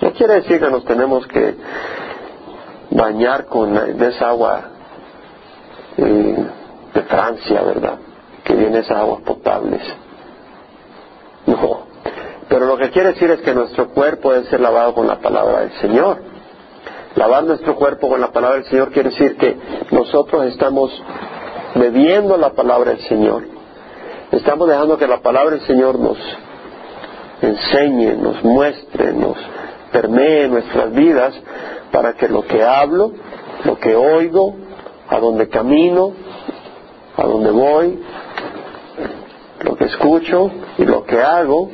No 0.02 0.12
quiere 0.14 0.36
decir 0.36 0.60
que 0.60 0.70
nos 0.70 0.86
tenemos 0.86 1.28
que 1.28 1.56
bañar 2.92 3.46
con 3.46 3.76
esa 4.02 4.30
agua 4.30 4.70
eh, 5.98 6.46
de 6.94 7.02
Francia, 7.04 7.62
¿verdad? 7.62 8.00
Que 8.44 8.54
en 8.54 8.76
esas 8.76 8.98
aguas 8.98 9.22
potables. 9.22 9.82
No. 11.46 11.90
Pero 12.48 12.66
lo 12.66 12.78
que 12.78 12.90
quiere 12.90 13.14
decir 13.14 13.30
es 13.32 13.42
que 13.42 13.54
nuestro 13.54 13.90
cuerpo 13.90 14.32
debe 14.32 14.46
ser 14.46 14.60
lavado 14.60 14.94
con 14.94 15.08
la 15.08 15.20
palabra 15.20 15.62
del 15.62 15.72
Señor. 15.74 16.18
Lavar 17.16 17.44
nuestro 17.44 17.76
cuerpo 17.76 18.10
con 18.10 18.22
la 18.22 18.32
palabra 18.32 18.58
del 18.58 18.66
Señor 18.66 18.92
quiere 18.92 19.10
decir 19.10 19.38
que 19.38 19.58
nosotros 19.92 20.46
estamos 20.46 20.92
bebiendo 21.76 22.38
la 22.38 22.52
palabra 22.52 22.92
del 22.92 23.02
Señor. 23.02 23.44
Estamos 24.32 24.68
dejando 24.68 24.98
que 24.98 25.08
la 25.08 25.22
palabra 25.22 25.56
del 25.56 25.66
Señor 25.66 26.00
nos 26.00 26.18
enseñe, 27.42 28.16
nos 28.16 28.44
muestre, 28.44 29.14
nos 29.14 29.38
permee 29.92 30.48
nuestras 30.48 30.92
vidas 30.92 31.34
para 31.92 32.14
que 32.14 32.28
lo 32.28 32.44
que 32.44 32.64
hablo, 32.64 33.12
lo 33.64 33.80
que 33.80 33.96
oigo, 33.96 34.56
a 35.08 35.20
donde 35.20 35.50
camino, 35.50 36.14
a 37.20 37.28
donde 37.28 37.52
voy, 37.52 38.00
lo 39.62 39.76
que 39.76 39.86
escucho 39.86 40.52
y 40.78 40.86
lo 40.86 41.04
que 41.04 41.22
hago 41.22 41.70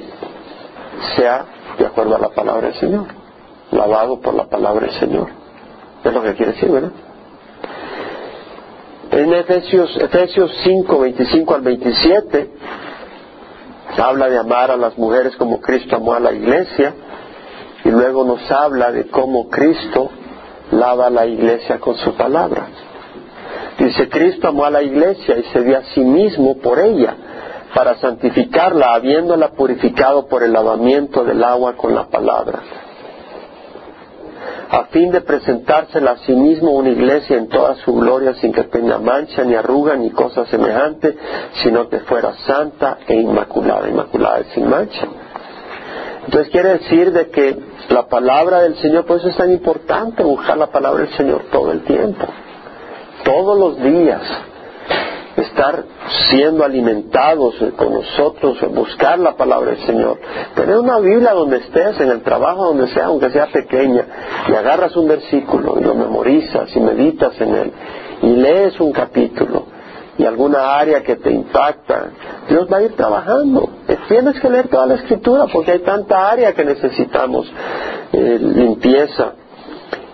sea 1.16 1.46
de 1.78 1.86
acuerdo 1.86 2.16
a 2.16 2.20
la 2.20 2.30
palabra 2.30 2.68
del 2.68 2.80
Señor, 2.80 3.06
lavado 3.72 4.20
por 4.20 4.34
la 4.34 4.46
palabra 4.46 4.88
del 4.88 4.96
Señor. 5.00 5.28
Es 6.04 6.14
lo 6.14 6.22
que 6.24 6.34
quiere 6.34 6.54
decir, 6.54 6.70
¿verdad? 6.70 6.92
En 9.12 9.34
Efesios, 9.34 9.96
Efesios 9.98 10.52
5, 10.64 11.00
25 11.00 11.56
al 11.56 11.62
27, 11.62 12.52
habla 13.98 14.30
de 14.30 14.38
amar 14.38 14.72
a 14.72 14.78
las 14.78 14.98
mujeres 14.98 15.36
como 15.38 15.62
Cristo 15.62 15.96
amó 15.96 16.14
a 16.14 16.20
la 16.20 16.34
iglesia, 16.34 16.94
y 17.84 17.90
luego 17.90 18.26
nos 18.26 18.50
habla 18.52 18.92
de 18.92 19.08
cómo 19.08 19.48
Cristo 19.50 20.10
lava 20.72 21.08
a 21.08 21.10
la 21.12 21.28
iglesia 21.28 21.80
con 21.80 21.96
su 21.96 22.16
palabra. 22.16 22.68
Dice, 23.78 24.08
Cristo 24.10 24.48
amó 24.48 24.66
a 24.66 24.70
la 24.70 24.82
iglesia 24.82 25.38
y 25.38 25.44
se 25.52 25.62
dio 25.62 25.78
a 25.78 25.84
sí 25.94 26.02
mismo 26.02 26.58
por 26.58 26.80
ella, 26.80 27.16
para 27.74 27.96
santificarla, 27.96 28.94
habiéndola 28.94 29.50
purificado 29.50 30.28
por 30.28 30.44
el 30.44 30.54
lavamiento 30.54 31.26
del 31.26 31.44
agua 31.44 31.74
con 31.76 31.94
la 31.94 32.08
palabra, 32.08 32.60
a 34.70 34.86
fin 34.86 35.12
de 35.12 35.22
presentársela 35.22 36.12
a 36.12 36.18
sí 36.20 36.34
mismo 36.34 36.72
una 36.72 36.90
iglesia 36.90 37.38
en 37.38 37.50
toda 37.50 37.76
su 37.76 37.94
gloria 37.94 38.34
sin 38.36 38.54
que 38.54 38.64
tenga 38.64 38.98
mancha, 38.98 39.44
ni 39.44 39.56
arruga, 39.56 39.96
ni 39.96 40.10
cosa 40.12 40.46
semejante, 40.46 41.18
sino 41.62 41.90
que 41.90 42.00
fuera 42.00 42.34
santa 42.48 43.00
e 43.08 43.16
inmaculada, 43.16 43.90
inmaculada 43.90 44.42
y 44.42 44.54
sin 44.54 44.70
mancha. 44.70 45.06
Entonces 46.26 46.52
quiere 46.52 46.70
decir 46.80 47.12
de 47.12 47.30
que 47.30 47.58
la 47.90 48.08
palabra 48.08 48.62
del 48.62 48.76
Señor, 48.78 49.06
por 49.06 49.18
eso 49.18 49.30
es 49.30 49.38
tan 49.38 49.52
importante 49.52 50.24
buscar 50.24 50.58
la 50.58 50.68
palabra 50.68 51.04
del 51.04 51.14
Señor 51.16 51.44
todo 51.52 51.72
el 51.72 51.84
tiempo, 51.84 52.26
todos 53.26 53.58
los 53.58 53.84
días, 53.84 54.22
estar 55.36 55.84
siendo 56.30 56.64
alimentados 56.64 57.56
con 57.76 57.94
nosotros, 57.94 58.58
buscar 58.74 59.20
la 59.20 59.36
palabra 59.36 59.72
del 59.72 59.86
Señor. 59.86 60.20
Tener 60.54 60.78
una 60.78 61.00
Biblia 61.00 61.34
donde 61.34 61.58
estés, 61.58 62.00
en 62.00 62.10
el 62.10 62.22
trabajo 62.22 62.68
donde 62.68 62.88
sea, 62.88 63.08
aunque 63.08 63.32
sea 63.32 63.48
pequeña, 63.48 64.06
y 64.48 64.54
agarras 64.54 64.96
un 64.96 65.08
versículo 65.08 65.76
y 65.80 65.84
lo 65.84 65.96
memorizas 65.96 66.74
y 66.74 66.80
meditas 66.80 67.40
en 67.42 67.56
él 67.56 67.72
y 68.22 68.28
lees 68.28 68.80
un 68.80 68.94
capítulo 68.94 69.66
y 70.18 70.24
alguna 70.24 70.78
área 70.78 71.04
que 71.04 71.18
te 71.18 71.32
impacta, 71.32 72.12
Dios 72.48 72.68
va 72.72 72.78
a 72.78 72.82
ir 72.84 72.96
trabajando. 72.96 73.70
Tienes 74.08 74.40
que 74.40 74.50
leer 74.50 74.70
toda 74.70 74.86
la 74.86 74.96
escritura 74.96 75.46
porque 75.52 75.72
hay 75.72 75.80
tanta 75.80 76.32
área 76.32 76.54
que 76.54 76.64
necesitamos 76.64 77.52
eh, 78.14 78.40
limpieza. 78.40 79.34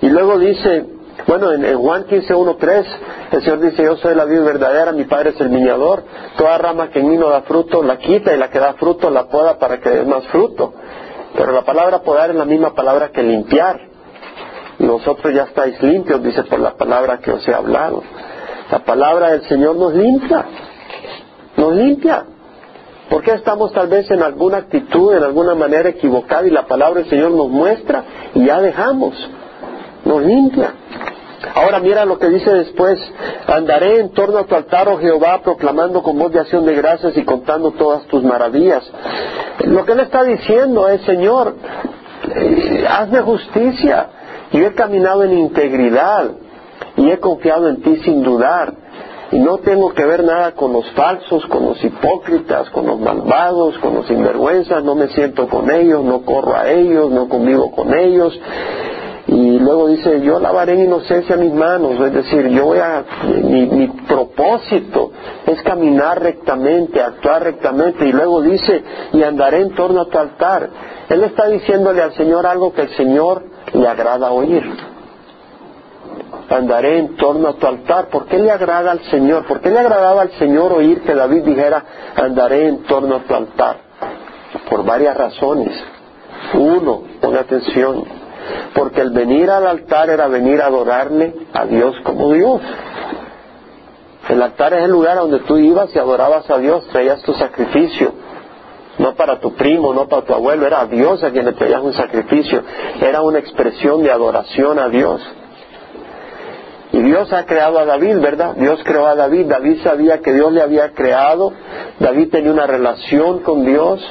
Y 0.02 0.10
luego 0.10 0.40
dice, 0.40 0.86
bueno, 1.28 1.52
en, 1.52 1.78
Juan 1.78 2.06
15, 2.06 2.34
1, 2.34 2.56
3, 2.56 2.86
el 3.32 3.42
Señor 3.42 3.60
dice, 3.60 3.84
yo 3.84 3.98
soy 3.98 4.16
la 4.16 4.26
vida 4.26 4.42
verdadera, 4.42 4.92
mi 4.92 5.06
Padre 5.06 5.32
es 5.32 5.42
el 5.42 5.50
viñador, 5.50 6.04
toda 6.38 6.58
rama 6.58 6.90
que 6.90 7.00
en 7.00 7.10
mí 7.10 7.18
no 7.18 7.30
da 7.30 7.42
fruto 7.42 7.84
la 7.84 7.98
quita 7.98 8.34
y 8.34 8.38
la 8.38 8.50
que 8.50 8.60
da 8.60 8.74
fruto 8.74 9.10
la 9.10 9.28
poda 9.28 9.58
para 9.58 9.80
que 9.80 9.90
dé 9.90 10.06
más 10.06 10.26
fruto. 10.28 10.74
Pero 11.36 11.52
la 11.52 11.62
palabra 11.62 12.00
podar 12.00 12.30
es 12.30 12.36
la 12.36 12.46
misma 12.46 12.74
palabra 12.74 13.10
que 13.10 13.24
limpiar. 13.24 13.80
Nosotros 14.80 15.34
ya 15.34 15.44
estáis 15.44 15.82
limpios, 15.82 16.22
dice 16.24 16.44
por 16.44 16.60
la 16.60 16.76
palabra 16.76 17.20
que 17.20 17.32
os 17.32 17.48
he 17.48 17.54
hablado. 17.54 18.04
La 18.72 18.80
palabra 18.80 19.32
del 19.32 19.44
Señor 19.44 19.76
nos 19.76 19.94
limpia, 19.94 20.46
nos 21.56 21.74
limpia. 21.76 22.26
Porque 23.10 23.34
estamos 23.34 23.74
tal 23.74 23.88
vez 23.88 24.10
en 24.10 24.24
alguna 24.24 24.58
actitud, 24.58 25.14
en 25.14 25.24
alguna 25.24 25.54
manera 25.54 25.90
equivocada 25.90 26.48
y 26.48 26.50
la 26.50 26.66
palabra 26.66 27.02
del 27.02 27.10
Señor 27.10 27.32
nos 27.32 27.50
muestra 27.50 28.04
y 28.34 28.46
ya 28.46 28.62
dejamos? 28.62 29.14
Nos 30.06 30.22
limpia. 30.24 30.74
Ahora 31.56 31.80
mira 31.80 32.06
lo 32.06 32.20
que 32.20 32.30
dice 32.30 32.52
después, 32.52 33.00
andaré 33.48 34.00
en 34.00 34.10
torno 34.12 34.40
a 34.40 34.46
tu 34.46 34.56
altar, 34.56 34.88
oh 34.88 35.00
Jehová, 35.00 35.42
proclamando 35.44 36.04
con 36.04 36.18
voz 36.18 36.32
de 36.32 36.40
acción 36.40 36.66
de 36.66 36.76
gracias 36.76 37.18
y 37.18 37.24
contando 37.24 37.72
todas 37.72 38.04
tus 38.08 38.24
maravillas. 38.24 38.84
Lo 39.66 39.84
que 39.84 39.94
él 39.94 40.02
está 40.02 40.24
diciendo 40.24 40.88
es, 40.88 41.02
Señor, 41.02 41.56
eh, 42.36 42.86
hazme 42.88 43.22
justicia. 43.22 44.08
Yo 44.52 44.66
he 44.66 44.74
caminado 44.74 45.24
en 45.24 45.38
integridad 45.38 46.32
y 46.98 47.10
he 47.10 47.20
confiado 47.20 47.68
en 47.70 47.82
ti 47.82 47.98
sin 48.04 48.22
dudar. 48.22 48.74
Y 49.32 49.40
no 49.40 49.60
tengo 49.60 49.94
que 49.94 50.06
ver 50.06 50.26
nada 50.26 50.52
con 50.52 50.74
los 50.74 50.92
falsos, 50.92 51.46
con 51.46 51.66
los 51.66 51.82
hipócritas, 51.84 52.70
con 52.72 52.86
los 52.86 53.00
malvados, 53.00 53.78
con 53.80 53.96
los 53.96 54.08
sinvergüenzas, 54.08 54.84
no 54.84 54.94
me 54.94 55.08
siento 55.08 55.48
con 55.48 55.72
ellos, 55.72 56.04
no 56.04 56.24
corro 56.24 56.58
a 56.58 56.70
ellos, 56.70 57.10
no 57.10 57.30
convivo 57.30 57.72
con 57.72 57.98
ellos. 57.98 58.38
Y 59.32 59.60
luego 59.60 59.88
dice, 59.88 60.20
yo 60.22 60.42
lavaré 60.42 60.74
en 60.74 60.84
inocencia 60.84 61.38
mis 61.38 61.54
manos, 61.54 61.94
es 62.02 62.14
decir, 62.14 62.50
yo 62.50 62.66
voy 62.66 62.80
a, 62.80 63.06
mi, 63.42 63.66
mi 63.66 63.88
propósito 63.88 65.12
es 65.46 65.62
caminar 65.62 66.22
rectamente, 66.22 67.02
actuar 67.02 67.44
rectamente. 67.44 68.06
Y 68.06 68.12
luego 68.12 68.42
dice, 68.42 68.84
y 69.14 69.24
andaré 69.24 69.62
en 69.62 69.74
torno 69.74 70.02
a 70.02 70.10
tu 70.10 70.18
altar. 70.18 70.70
Él 71.08 71.24
está 71.24 71.48
diciéndole 71.48 72.02
al 72.02 72.14
Señor 72.14 72.46
algo 72.46 72.74
que 72.74 72.82
el 72.82 72.90
Señor 72.90 73.44
le 73.74 73.88
agrada 73.88 74.32
oír 74.32 74.64
andaré 76.50 77.00
en 77.00 77.16
torno 77.16 77.48
a 77.48 77.54
tu 77.54 77.66
altar. 77.66 78.10
¿Por 78.10 78.26
qué 78.26 78.38
le 78.38 78.52
agrada 78.52 78.92
al 78.92 79.00
Señor? 79.06 79.46
¿Por 79.48 79.62
qué 79.62 79.70
le 79.70 79.80
agradaba 79.80 80.24
al 80.24 80.32
Señor 80.32 80.74
oír 80.74 81.02
que 81.02 81.16
David 81.16 81.44
dijera, 81.44 81.84
andaré 82.16 82.68
en 82.68 82.84
torno 82.84 83.16
a 83.16 83.20
tu 83.20 83.34
altar? 83.34 83.78
Por 84.70 84.84
varias 84.84 85.16
razones. 85.16 85.72
Uno, 86.54 87.04
pon 87.22 87.38
atención, 87.38 88.04
porque 88.74 89.02
el 89.02 89.12
venir 89.12 89.50
al 89.50 89.68
altar 89.68 90.10
era 90.10 90.28
venir 90.28 90.62
a 90.62 90.68
adorarle 90.68 91.34
a 91.54 91.66
Dios 91.66 91.96
como 92.04 92.32
Dios. 92.34 92.62
El 94.30 94.42
altar 94.42 94.74
es 94.74 94.84
el 94.84 94.92
lugar 94.92 95.18
donde 95.18 95.40
tú 95.40 95.58
ibas 95.58 95.94
y 95.96 96.00
adorabas 96.00 96.50
a 96.50 96.58
Dios, 96.58 96.88
traías 96.88 97.22
tu 97.24 97.34
sacrificio. 97.34 98.14
No 98.98 99.16
para 99.16 99.40
tu 99.40 99.54
primo, 99.56 99.94
no 99.94 100.08
para 100.08 100.24
tu 100.24 100.34
abuelo, 100.34 100.68
era 100.68 100.82
a 100.82 100.86
Dios 100.86 101.24
a 101.24 101.32
quien 101.32 101.46
le 101.46 101.54
traías 101.54 101.82
un 101.82 101.94
sacrificio. 101.94 102.62
Era 103.02 103.22
una 103.22 103.40
expresión 103.40 104.04
de 104.04 104.12
adoración 104.12 104.80
a 104.80 104.90
Dios. 104.90 105.22
Y 106.94 107.00
Dios 107.02 107.32
ha 107.32 107.46
creado 107.46 107.80
a 107.80 107.86
David, 107.86 108.20
¿verdad? 108.20 108.56
Dios 108.56 108.82
creó 108.84 109.06
a 109.08 109.16
David. 109.16 109.48
David 109.48 109.82
sabía 109.82 110.20
que 110.20 110.34
Dios 110.34 110.52
le 110.52 110.62
había 110.62 110.92
creado. 110.92 111.54
David 112.00 112.30
tenía 112.32 112.52
una 112.52 112.68
relación 112.68 113.40
con 113.40 113.66
Dios. 113.66 114.02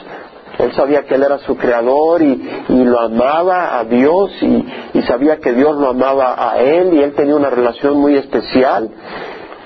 Él 0.63 0.73
sabía 0.75 1.05
que 1.05 1.15
Él 1.15 1.23
era 1.23 1.39
su 1.39 1.57
creador 1.57 2.23
y, 2.23 2.41
lo 2.69 3.01
amaba 3.01 3.79
a 3.79 3.85
Dios 3.85 4.31
y, 4.43 4.67
y, 4.95 5.03
sabía 5.03 5.39
que 5.39 5.53
Dios 5.53 5.77
lo 5.77 5.91
amaba 5.91 6.53
a 6.53 6.61
Él 6.61 6.95
y 6.95 7.03
Él 7.03 7.15
tenía 7.15 7.37
una 7.37 7.51
relación 7.51 7.99
muy 7.99 8.17
especial. 8.17 8.91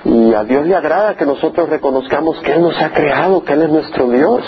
Y 0.04 0.34
a 0.34 0.44
Dios 0.44 0.66
le 0.66 0.76
agrada 0.76 1.16
que 1.16 1.24
nosotros 1.24 1.68
reconozcamos 1.68 2.38
que 2.40 2.52
Él 2.52 2.62
nos 2.62 2.80
ha 2.80 2.92
creado, 2.92 3.42
que 3.42 3.54
Él 3.54 3.62
es 3.62 3.70
nuestro 3.70 4.08
Dios. 4.08 4.42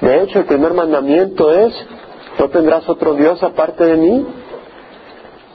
De 0.00 0.22
hecho, 0.22 0.40
el 0.40 0.44
primer 0.44 0.74
mandamiento 0.74 1.52
es, 1.52 1.74
no 2.38 2.48
tendrás 2.48 2.88
otro 2.88 3.14
Dios 3.14 3.42
aparte 3.42 3.84
de 3.84 3.96
mí. 3.96 4.26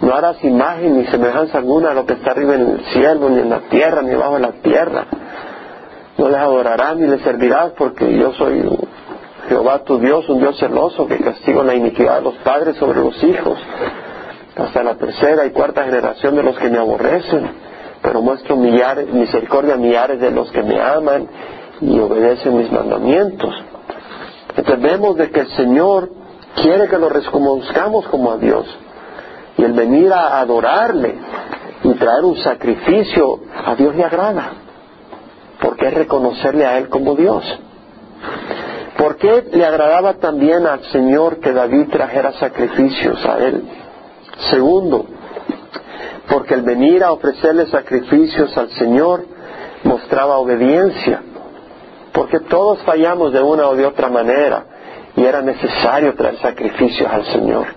No 0.02 0.13
harás 0.13 0.44
imagen 0.44 0.98
ni 0.98 1.06
semejanza 1.06 1.60
alguna 1.60 1.92
a 1.92 1.94
lo 1.94 2.06
que 2.06 2.13
está 2.13 2.32
arriba 2.32 2.56
en 2.56 2.72
el 2.72 2.86
cielo, 2.92 3.30
ni 3.30 3.39
en 3.39 3.50
la 3.50 3.60
tierra, 3.70 4.02
ni 4.02 4.13
bajo 4.16 4.38
la 4.38 4.52
tierra. 4.52 5.06
No 6.18 6.28
les 6.28 6.38
adorarás 6.38 6.98
ni 6.98 7.08
les 7.08 7.22
servirás 7.22 7.72
porque 7.78 8.18
yo 8.18 8.34
soy 8.34 8.68
Jehová 9.47 9.84
tu 9.84 9.99
Dios, 9.99 10.27
un 10.29 10.39
Dios 10.39 10.58
celoso 10.58 11.06
que 11.08 11.17
castiga 11.17 11.63
la 11.63 11.75
iniquidad 11.75 12.17
de 12.17 12.21
los 12.23 12.36
padres 12.36 12.77
sobre 12.77 12.99
los 12.99 13.21
hijos, 13.23 13.60
hasta 14.56 14.84
la 14.84 14.95
tercera 14.95 15.45
y 15.45 15.51
cuarta 15.51 15.84
generación 15.84 16.36
de 16.36 16.43
los 16.43 16.58
que 16.58 16.69
me 16.69 16.77
aborrecen, 16.77 17.49
pero 18.01 18.21
muestro 18.21 18.56
millares, 18.56 19.12
misericordia 19.12 19.73
a 19.73 19.77
millares 19.77 20.19
de 20.19 20.32
los 20.32 20.51
que 20.51 20.63
me 20.63 20.79
aman 20.79 21.27
y 21.82 21.99
obedecen 21.99 22.58
mis 22.58 22.71
mandamientos. 22.71 23.53
Entonces 24.56 24.82
vemos 24.82 25.17
de 25.17 25.32
que 25.32 25.41
el 25.41 25.49
Señor 25.49 26.10
quiere 26.56 26.88
que 26.88 26.97
lo 26.97 27.10
reconozcamos 27.10 28.06
como 28.08 28.32
a 28.32 28.38
Dios. 28.38 28.65
Y 29.58 29.63
el 29.63 29.73
venir 29.73 30.12
a 30.12 30.39
adorarle 30.39 31.15
y 31.84 31.93
traer 31.93 32.23
un 32.23 32.38
sacrificio 32.38 33.39
a 33.65 33.75
Dios 33.75 33.95
le 33.95 34.03
agrada, 34.03 34.51
porque 35.62 35.88
es 35.88 35.93
reconocerle 35.93 36.65
a 36.65 36.77
Él 36.77 36.89
como 36.89 37.15
Dios. 37.15 37.43
¿Por 38.97 39.17
qué 39.17 39.43
le 39.51 39.65
agradaba 39.65 40.13
también 40.15 40.65
al 40.67 40.84
Señor 40.86 41.39
que 41.39 41.51
David 41.51 41.89
trajera 41.89 42.34
sacrificios 42.34 43.25
a 43.25 43.38
Él? 43.39 43.63
Segundo, 44.51 45.06
porque 46.29 46.53
el 46.53 46.62
venir 46.62 47.03
a 47.03 47.12
ofrecerle 47.12 47.67
sacrificios 47.67 48.56
al 48.58 48.69
Señor 48.71 49.25
mostraba 49.84 50.38
obediencia. 50.38 51.21
porque 52.13 52.39
todos 52.41 52.79
fallamos 52.84 53.34
de 53.34 53.41
una 53.41 53.67
o 53.67 53.75
de 53.75 53.86
otra 53.86 54.08
manera 54.08 54.65
y 55.15 55.23
era 55.23 55.41
necesario 55.41 56.13
traer 56.15 56.38
sacrificios 56.38 57.12
al 57.12 57.25
Señor. 57.25 57.67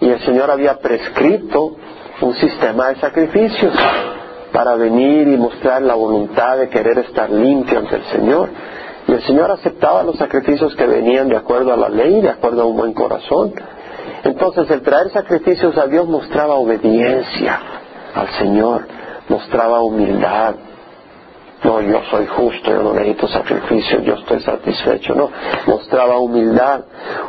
Y 0.00 0.08
el 0.08 0.20
Señor 0.20 0.50
había 0.50 0.76
prescrito 0.78 1.76
un 2.20 2.34
sistema 2.34 2.88
de 2.88 2.96
sacrificios 2.96 3.74
para 4.52 4.74
venir 4.76 5.28
y 5.28 5.36
mostrar 5.36 5.82
la 5.82 5.94
voluntad 5.94 6.58
de 6.58 6.68
querer 6.68 6.98
estar 6.98 7.30
limpio 7.30 7.78
ante 7.78 7.96
el 7.96 8.04
Señor. 8.04 8.48
Y 9.10 9.12
el 9.12 9.22
Señor 9.22 9.50
aceptaba 9.50 10.04
los 10.04 10.14
sacrificios 10.18 10.72
que 10.76 10.86
venían 10.86 11.28
de 11.28 11.36
acuerdo 11.36 11.72
a 11.72 11.76
la 11.76 11.88
ley, 11.88 12.20
de 12.20 12.30
acuerdo 12.30 12.62
a 12.62 12.66
un 12.66 12.76
buen 12.76 12.92
corazón. 12.92 13.52
Entonces 14.22 14.70
el 14.70 14.82
traer 14.82 15.10
sacrificios 15.10 15.76
a 15.78 15.88
Dios 15.88 16.06
mostraba 16.06 16.54
obediencia 16.54 17.58
al 18.14 18.28
Señor, 18.38 18.86
mostraba 19.28 19.80
humildad. 19.80 20.54
No, 21.64 21.80
yo 21.80 22.00
soy 22.08 22.24
justo, 22.28 22.70
yo 22.70 22.84
no 22.84 22.92
necesito 22.92 23.26
sacrificios, 23.26 24.04
yo 24.04 24.14
estoy 24.14 24.42
satisfecho. 24.42 25.16
No, 25.16 25.28
mostraba 25.66 26.16
humildad. 26.20 26.82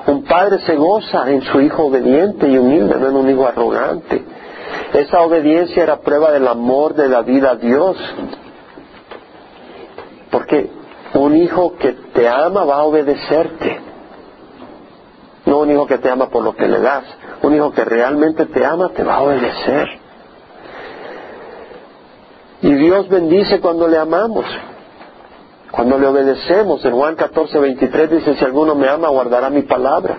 Un 0.05 0.23
padre 0.25 0.59
se 0.59 0.75
goza 0.75 1.31
en 1.31 1.41
su 1.41 1.61
hijo 1.61 1.85
obediente 1.85 2.47
y 2.47 2.59
humilde, 2.59 2.95
no 2.99 3.07
en 3.07 3.15
un 3.15 3.27
hijo 3.27 3.47
arrogante. 3.47 4.23
Esa 4.93 5.21
obediencia 5.21 5.81
era 5.81 5.97
prueba 5.97 6.31
del 6.31 6.47
amor 6.47 6.93
de 6.93 7.09
la 7.09 7.23
vida 7.23 7.49
a 7.49 7.55
Dios. 7.55 7.97
Porque 10.29 10.80
un 11.13 11.35
hijo 11.35 11.75
que 11.77 11.93
te 12.13 12.27
ama 12.27 12.63
va 12.63 12.75
a 12.75 12.83
obedecerte. 12.83 13.79
No 15.45 15.59
un 15.59 15.71
hijo 15.71 15.87
que 15.87 15.97
te 15.97 16.09
ama 16.09 16.29
por 16.29 16.43
lo 16.43 16.55
que 16.55 16.67
le 16.67 16.79
das. 16.79 17.03
Un 17.41 17.55
hijo 17.55 17.71
que 17.71 17.83
realmente 17.83 18.45
te 18.45 18.65
ama 18.65 18.89
te 18.89 19.03
va 19.03 19.15
a 19.15 19.21
obedecer. 19.21 19.87
Y 22.61 22.73
Dios 22.75 23.09
bendice 23.09 23.59
cuando 23.59 23.87
le 23.87 23.97
amamos. 23.97 24.45
Cuando 25.71 25.97
le 25.97 26.07
obedecemos. 26.07 26.85
En 26.85 26.93
Juan 26.93 27.15
14, 27.15 27.59
23 27.59 28.09
dice, 28.11 28.35
si 28.35 28.45
alguno 28.45 28.75
me 28.75 28.87
ama, 28.87 29.09
guardará 29.09 29.49
mi 29.49 29.63
palabra. 29.63 30.17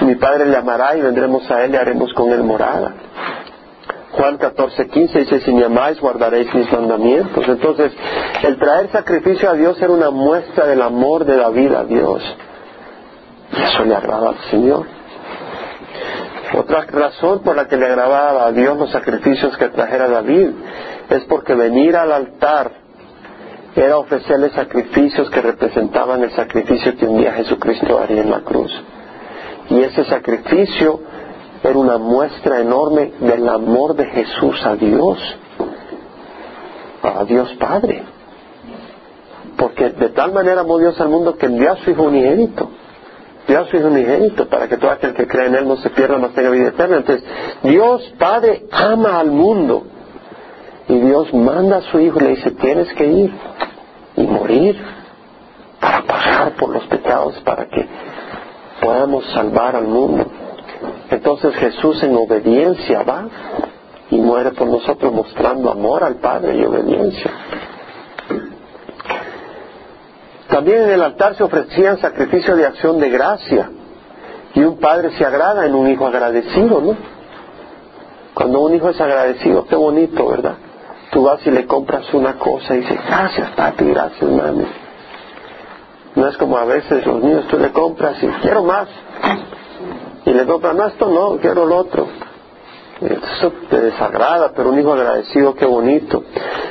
Mi 0.00 0.14
Padre 0.14 0.46
le 0.46 0.56
amará 0.56 0.96
y 0.96 1.02
vendremos 1.02 1.48
a 1.50 1.64
Él 1.64 1.74
y 1.74 1.76
haremos 1.76 2.12
con 2.14 2.30
Él 2.30 2.42
morada. 2.42 2.94
Juan 4.20 4.36
14, 4.36 4.88
15 4.88 5.18
dice, 5.18 5.40
si 5.40 5.50
me 5.50 5.64
amáis, 5.64 5.98
guardaréis 5.98 6.54
mis 6.54 6.70
mandamientos. 6.70 7.42
Entonces, 7.48 7.90
el 8.42 8.58
traer 8.58 8.90
sacrificio 8.90 9.48
a 9.48 9.54
Dios 9.54 9.80
era 9.80 9.90
una 9.90 10.10
muestra 10.10 10.66
del 10.66 10.82
amor 10.82 11.24
de 11.24 11.38
David 11.38 11.72
a 11.72 11.84
Dios. 11.84 12.22
Y 13.56 13.62
eso 13.62 13.82
le 13.82 13.94
agrada 13.94 14.28
al 14.28 14.38
Señor. 14.50 14.84
Otra 16.52 16.82
razón 16.82 17.42
por 17.42 17.56
la 17.56 17.66
que 17.66 17.78
le 17.78 17.86
agradaba 17.86 18.44
a 18.44 18.52
Dios 18.52 18.76
los 18.76 18.90
sacrificios 18.90 19.56
que 19.56 19.70
trajera 19.70 20.06
David 20.06 20.50
es 21.08 21.24
porque 21.24 21.54
venir 21.54 21.96
al 21.96 22.12
altar 22.12 22.72
era 23.74 23.96
ofrecerle 23.96 24.50
sacrificios 24.50 25.30
que 25.30 25.40
representaban 25.40 26.22
el 26.22 26.32
sacrificio 26.32 26.94
que 26.94 27.06
un 27.06 27.20
día 27.20 27.32
Jesucristo 27.32 27.98
haría 27.98 28.20
en 28.20 28.30
la 28.30 28.40
cruz. 28.40 28.70
Y 29.70 29.80
ese 29.80 30.04
sacrificio 30.04 31.00
era 31.62 31.78
una 31.78 31.98
muestra 31.98 32.60
enorme 32.60 33.12
del 33.20 33.48
amor 33.48 33.94
de 33.94 34.06
Jesús 34.06 34.64
a 34.64 34.76
Dios, 34.76 35.18
a 37.02 37.24
Dios 37.24 37.54
Padre. 37.58 38.02
Porque 39.56 39.90
de 39.90 40.08
tal 40.10 40.32
manera 40.32 40.62
amó 40.62 40.78
Dios 40.78 40.98
al 41.00 41.10
mundo 41.10 41.36
que 41.36 41.46
envió 41.46 41.72
a 41.72 41.76
su 41.76 41.90
Hijo 41.90 42.04
unigénito. 42.04 42.70
Dio 43.46 43.60
a 43.60 43.66
su 43.66 43.76
Hijo 43.76 43.88
unigénito 43.88 44.48
para 44.48 44.68
que 44.68 44.78
todo 44.78 44.90
aquel 44.90 45.12
que 45.12 45.26
cree 45.26 45.48
en 45.48 45.54
Él 45.54 45.68
no 45.68 45.76
se 45.76 45.90
pierda, 45.90 46.18
no 46.18 46.30
tenga 46.30 46.50
vida 46.50 46.68
eterna. 46.68 46.96
Entonces, 46.96 47.28
Dios 47.62 48.14
Padre 48.18 48.64
ama 48.70 49.20
al 49.20 49.30
mundo. 49.30 49.84
Y 50.88 50.98
Dios 50.98 51.32
manda 51.34 51.78
a 51.78 51.82
su 51.82 52.00
Hijo 52.00 52.18
y 52.20 52.22
le 52.22 52.30
dice, 52.30 52.52
tienes 52.52 52.92
que 52.94 53.06
ir 53.06 53.32
y 54.16 54.22
morir 54.22 54.80
para 55.78 56.02
pagar 56.02 56.52
por 56.56 56.70
los 56.70 56.84
pecados, 56.86 57.38
para 57.44 57.66
que 57.66 57.86
podamos 58.80 59.24
salvar 59.32 59.76
al 59.76 59.86
mundo. 59.86 60.26
Entonces 61.10 61.54
Jesús 61.56 62.02
en 62.02 62.16
obediencia 62.16 63.02
va 63.02 63.28
y 64.10 64.20
muere 64.20 64.52
por 64.52 64.68
nosotros 64.68 65.12
mostrando 65.12 65.70
amor 65.70 66.04
al 66.04 66.16
Padre 66.16 66.56
y 66.56 66.64
obediencia. 66.64 67.30
También 70.48 70.82
en 70.82 70.90
el 70.90 71.02
altar 71.02 71.36
se 71.36 71.44
ofrecían 71.44 71.98
sacrificios 71.98 72.56
de 72.56 72.66
acción 72.66 72.98
de 72.98 73.08
gracia 73.08 73.70
y 74.52 74.60
un 74.60 74.78
padre 74.78 75.10
se 75.16 75.24
agrada 75.24 75.64
en 75.64 75.76
un 75.76 75.88
hijo 75.88 76.06
agradecido, 76.06 76.80
¿no? 76.80 76.96
Cuando 78.34 78.60
un 78.60 78.74
hijo 78.74 78.90
es 78.90 79.00
agradecido, 79.00 79.64
qué 79.66 79.76
bonito, 79.76 80.26
¿verdad? 80.26 80.54
Tú 81.12 81.22
vas 81.22 81.46
y 81.46 81.50
le 81.52 81.66
compras 81.66 82.12
una 82.12 82.36
cosa 82.36 82.74
y 82.74 82.80
dices, 82.80 82.98
gracias 83.06 83.50
papi, 83.50 83.84
gracias 83.84 84.28
mami. 84.28 84.66
No 86.16 86.26
es 86.26 86.36
como 86.36 86.58
a 86.58 86.64
veces 86.64 87.06
los 87.06 87.22
niños 87.22 87.46
tú 87.46 87.56
le 87.56 87.70
compras 87.70 88.20
y 88.20 88.26
quiero 88.42 88.64
más 88.64 88.88
y 90.30 90.32
le 90.32 90.44
no, 90.44 90.86
esto 90.86 91.08
no, 91.08 91.38
quiero 91.38 91.66
lo 91.66 91.76
otro. 91.76 92.06
Eso 93.00 93.52
te 93.68 93.80
desagrada, 93.80 94.52
pero 94.54 94.68
un 94.68 94.78
hijo 94.78 94.92
agradecido, 94.92 95.54
qué 95.54 95.64
bonito. 95.64 96.22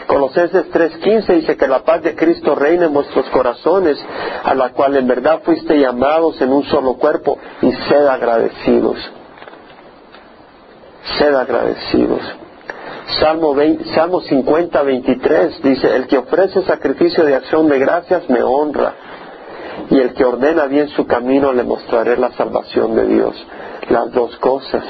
Colosenses 0.08 0.72
3:15 0.72 1.34
dice 1.34 1.58
que 1.58 1.68
la 1.68 1.80
paz 1.80 2.04
de 2.04 2.16
Cristo 2.16 2.56
reina 2.56 2.86
en 2.86 2.94
vuestros 2.94 3.26
corazones, 3.30 3.98
a 4.44 4.54
la 4.54 4.70
cual 4.70 4.96
en 4.96 5.08
verdad 5.08 5.42
fuiste 5.44 5.78
llamados 5.78 6.40
en 6.40 6.54
un 6.54 6.64
solo 6.66 6.94
cuerpo, 6.94 7.38
y 7.62 7.72
sed 7.72 8.06
agradecidos. 8.08 8.98
Sed 11.18 11.34
agradecidos. 11.34 12.22
Salmo, 13.20 13.56
20, 13.56 13.86
Salmo 13.96 14.22
50, 14.22 14.84
23 14.84 15.64
dice, 15.64 15.96
el 15.96 16.08
que 16.08 16.20
ofrece 16.20 16.62
sacrificio 16.62 17.26
de 17.26 17.36
acción 17.36 17.68
de 17.68 17.80
gracias 17.80 18.30
me 18.30 18.42
honra 18.44 18.94
y 19.90 20.00
el 20.00 20.14
que 20.14 20.24
ordena 20.24 20.66
bien 20.66 20.90
su 20.90 21.06
camino 21.06 21.52
le 21.52 21.64
mostraré 21.64 22.18
la 22.18 22.32
salvación 22.32 22.96
de 22.96 23.08
Dios. 23.08 23.48
Las 23.90 24.12
dos 24.12 24.36
cosas, 24.38 24.84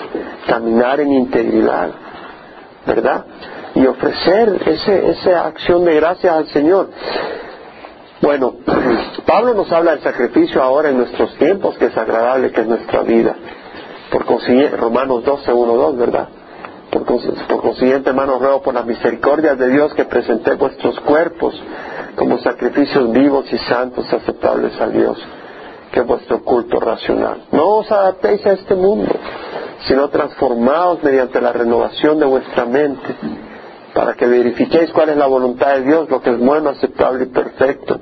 caminar 0.46 1.00
en 1.00 1.14
integridad, 1.14 1.90
¿verdad? 2.86 3.26
Y 3.76 3.86
ofrecer 3.86 4.62
ese, 4.66 5.10
esa 5.12 5.46
acción 5.46 5.86
de 5.86 5.96
gracias 5.96 6.34
al 6.34 6.48
Señor. 6.48 6.90
Bueno, 8.22 8.56
Pablo 9.26 9.54
nos 9.54 9.72
habla 9.72 9.92
del 9.92 10.02
sacrificio 10.02 10.62
ahora 10.62 10.90
en 10.90 10.98
nuestros 10.98 11.34
tiempos, 11.36 11.78
que 11.78 11.86
es 11.86 11.98
agradable, 11.98 12.52
que 12.52 12.62
es 12.62 12.68
nuestra 12.68 13.02
vida. 13.04 13.36
Por 14.12 14.26
consiguiente, 14.26 14.76
Romanos 14.76 15.24
12, 15.24 15.54
1, 15.54 15.74
2, 15.74 15.98
¿verdad? 15.98 16.28
Por, 16.92 17.06
consiguiente, 17.62 18.10
hermanos, 18.10 18.40
ruego 18.40 18.62
por 18.62 18.74
las 18.74 18.86
misericordias 18.86 19.58
de 19.58 19.70
Dios 19.70 19.94
que 19.94 20.06
presenté 20.06 20.56
vuestros 20.56 21.00
cuerpos 21.02 21.54
como 22.20 22.38
sacrificios 22.40 23.10
vivos 23.14 23.46
y 23.50 23.58
santos 23.60 24.12
aceptables 24.12 24.78
a 24.82 24.88
Dios, 24.90 25.18
que 25.90 26.02
es 26.02 26.06
vuestro 26.06 26.44
culto 26.44 26.78
racional. 26.78 27.44
No 27.54 27.78
os 27.78 27.90
adaptéis 27.90 28.46
a 28.46 28.52
este 28.52 28.76
mundo, 28.76 29.10
sino 29.88 30.10
transformaos 30.10 31.02
mediante 31.02 31.40
la 31.40 31.54
renovación 31.54 32.20
de 32.20 32.26
vuestra 32.26 32.66
mente, 32.66 33.16
para 33.94 34.16
que 34.16 34.28
verifiquéis 34.28 34.92
cuál 34.92 35.08
es 35.08 35.16
la 35.16 35.28
voluntad 35.28 35.76
de 35.76 35.84
Dios, 35.84 36.10
lo 36.10 36.22
que 36.22 36.32
es 36.32 36.40
bueno, 36.40 36.72
aceptable 36.72 37.24
y 37.24 37.28
perfecto. 37.28 38.02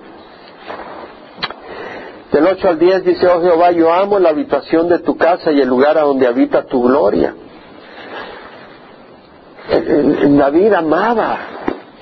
Del 2.31 2.47
8 2.47 2.69
al 2.69 2.79
10 2.79 3.03
dice, 3.03 3.27
oh 3.27 3.39
Jehová, 3.43 3.69
yo 3.69 3.93
amo 3.93 4.17
la 4.17 4.29
habitación 4.29 4.89
de 4.89 4.97
tu 4.97 5.15
casa 5.15 5.51
y 5.51 5.61
el 5.61 5.67
lugar 5.67 5.95
a 5.99 6.01
donde 6.01 6.25
habita 6.25 6.65
tu 6.65 6.81
gloria. 6.81 7.35
David 9.69 10.73
amaba 10.73 11.37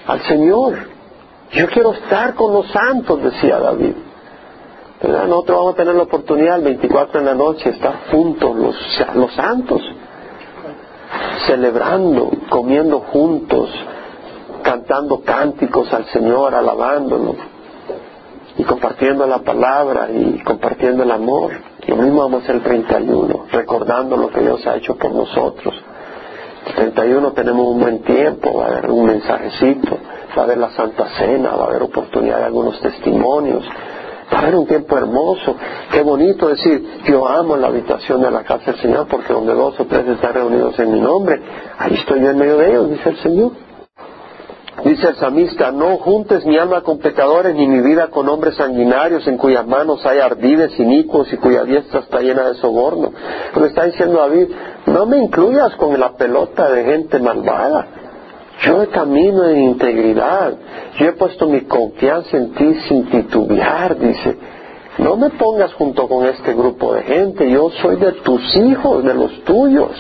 al 0.08 0.22
Señor. 0.22 0.95
Yo 1.52 1.68
quiero 1.68 1.94
estar 1.94 2.34
con 2.36 2.54
los 2.54 2.68
santos, 2.72 3.22
decía 3.22 3.60
David. 3.60 3.94
Nosotros 5.04 5.58
vamos 5.58 5.74
a 5.74 5.78
tener 5.78 5.96
la 5.96 6.04
oportunidad 6.04 6.58
el 6.58 6.64
24 6.64 7.20
en 7.20 7.26
la 7.26 7.36
noche, 7.36 7.70
estar 7.70 8.10
juntos 8.12 8.56
los, 8.56 8.76
los 9.16 9.34
santos, 9.34 9.82
celebrando, 11.46 12.32
comiendo 12.50 13.02
juntos, 13.02 13.70
cantando 14.64 15.22
cánticos 15.22 15.94
al 15.94 16.06
Señor, 16.06 16.56
alabándolo 16.56 17.36
y 18.58 18.64
compartiendo 18.64 19.28
la 19.28 19.40
palabra 19.40 20.10
y 20.10 20.42
compartiendo 20.44 21.04
el 21.04 21.12
amor. 21.12 21.52
Lo 21.88 21.98
mismo 21.98 22.22
vamos 22.22 22.42
a 22.42 22.44
hacer 22.46 22.56
el 22.56 22.64
31, 22.64 23.46
recordando 23.52 24.18
lo 24.18 24.30
que 24.30 24.40
Dios 24.40 24.66
ha 24.66 24.78
hecho 24.78 24.96
por 24.96 25.14
nosotros. 25.14 25.76
El 26.68 26.74
31 26.74 27.34
tenemos 27.34 27.68
un 27.68 27.80
buen 27.80 28.02
tiempo, 28.02 28.58
va 28.58 28.66
a 28.66 28.68
haber 28.70 28.90
un 28.90 29.06
mensajecito 29.06 30.00
va 30.36 30.42
a 30.42 30.46
haber 30.46 30.58
la 30.58 30.72
Santa 30.72 31.08
Cena, 31.18 31.56
va 31.56 31.66
a 31.66 31.68
haber 31.68 31.84
oportunidad 31.84 32.40
de 32.40 32.46
algunos 32.46 32.80
testimonios, 32.82 33.64
va 34.34 34.38
a 34.38 34.42
haber 34.42 34.56
un 34.56 34.68
tiempo 34.68 34.98
hermoso. 34.98 35.56
Qué 35.92 36.02
bonito 36.02 36.48
decir, 36.48 37.02
yo 37.06 37.28
amo 37.28 37.56
la 37.56 37.68
habitación 37.68 38.22
de 38.22 38.32
la 38.32 38.44
casa 38.44 38.72
del 38.72 38.82
Señor 38.82 39.08
porque 39.08 39.34
donde 39.34 39.54
dos 39.54 39.80
o 39.80 39.86
tres 39.86 40.08
están 40.08 40.34
reunidos 40.34 40.78
en 40.80 40.92
mi 40.92 41.00
nombre, 41.00 41.42
ahí 41.78 41.94
estoy 41.94 42.22
yo 42.22 42.30
en 42.30 42.38
medio 42.38 42.58
de 42.58 42.70
ellos, 42.70 42.90
dice 42.90 43.10
el 43.10 43.18
Señor. 43.18 43.52
Dice 44.84 45.08
el 45.08 45.16
samista, 45.16 45.72
no 45.72 45.98
juntes 45.98 46.46
mi 46.46 46.58
alma 46.58 46.82
con 46.82 47.00
pecadores 47.00 47.56
ni 47.56 47.66
mi 47.66 47.82
vida 47.82 48.10
con 48.10 48.28
hombres 48.28 48.56
sanguinarios 48.56 49.26
en 49.26 49.38
cuyas 49.38 49.66
manos 49.66 50.06
hay 50.06 50.20
ardides 50.20 50.78
inicuos 50.78 51.32
y 51.32 51.38
cuya 51.38 51.64
diestra 51.64 52.02
está 52.02 52.20
llena 52.20 52.50
de 52.50 52.56
soborno. 52.56 53.12
Pero 53.54 53.66
está 53.68 53.86
diciendo 53.86 54.20
David, 54.20 54.50
no 54.88 55.06
me 55.06 55.18
incluyas 55.18 55.76
con 55.78 55.98
la 55.98 56.18
pelota 56.18 56.70
de 56.70 56.84
gente 56.84 57.20
malvada. 57.20 58.05
Yo 58.64 58.90
camino 58.90 59.46
en 59.46 59.58
integridad. 59.58 60.54
Yo 60.98 61.08
he 61.08 61.14
puesto 61.14 61.48
mi 61.48 61.62
confianza 61.62 62.38
en 62.38 62.54
ti 62.54 62.76
sin 62.88 63.06
titubear, 63.10 63.98
dice. 63.98 64.38
No 64.98 65.18
me 65.18 65.30
pongas 65.32 65.74
junto 65.74 66.08
con 66.08 66.26
este 66.26 66.54
grupo 66.54 66.94
de 66.94 67.04
gente. 67.04 67.50
Yo 67.50 67.70
soy 67.82 67.98
de 67.98 68.14
tus 68.14 68.56
hijos, 68.56 69.04
de 69.04 69.14
los 69.14 69.44
tuyos. 69.44 69.92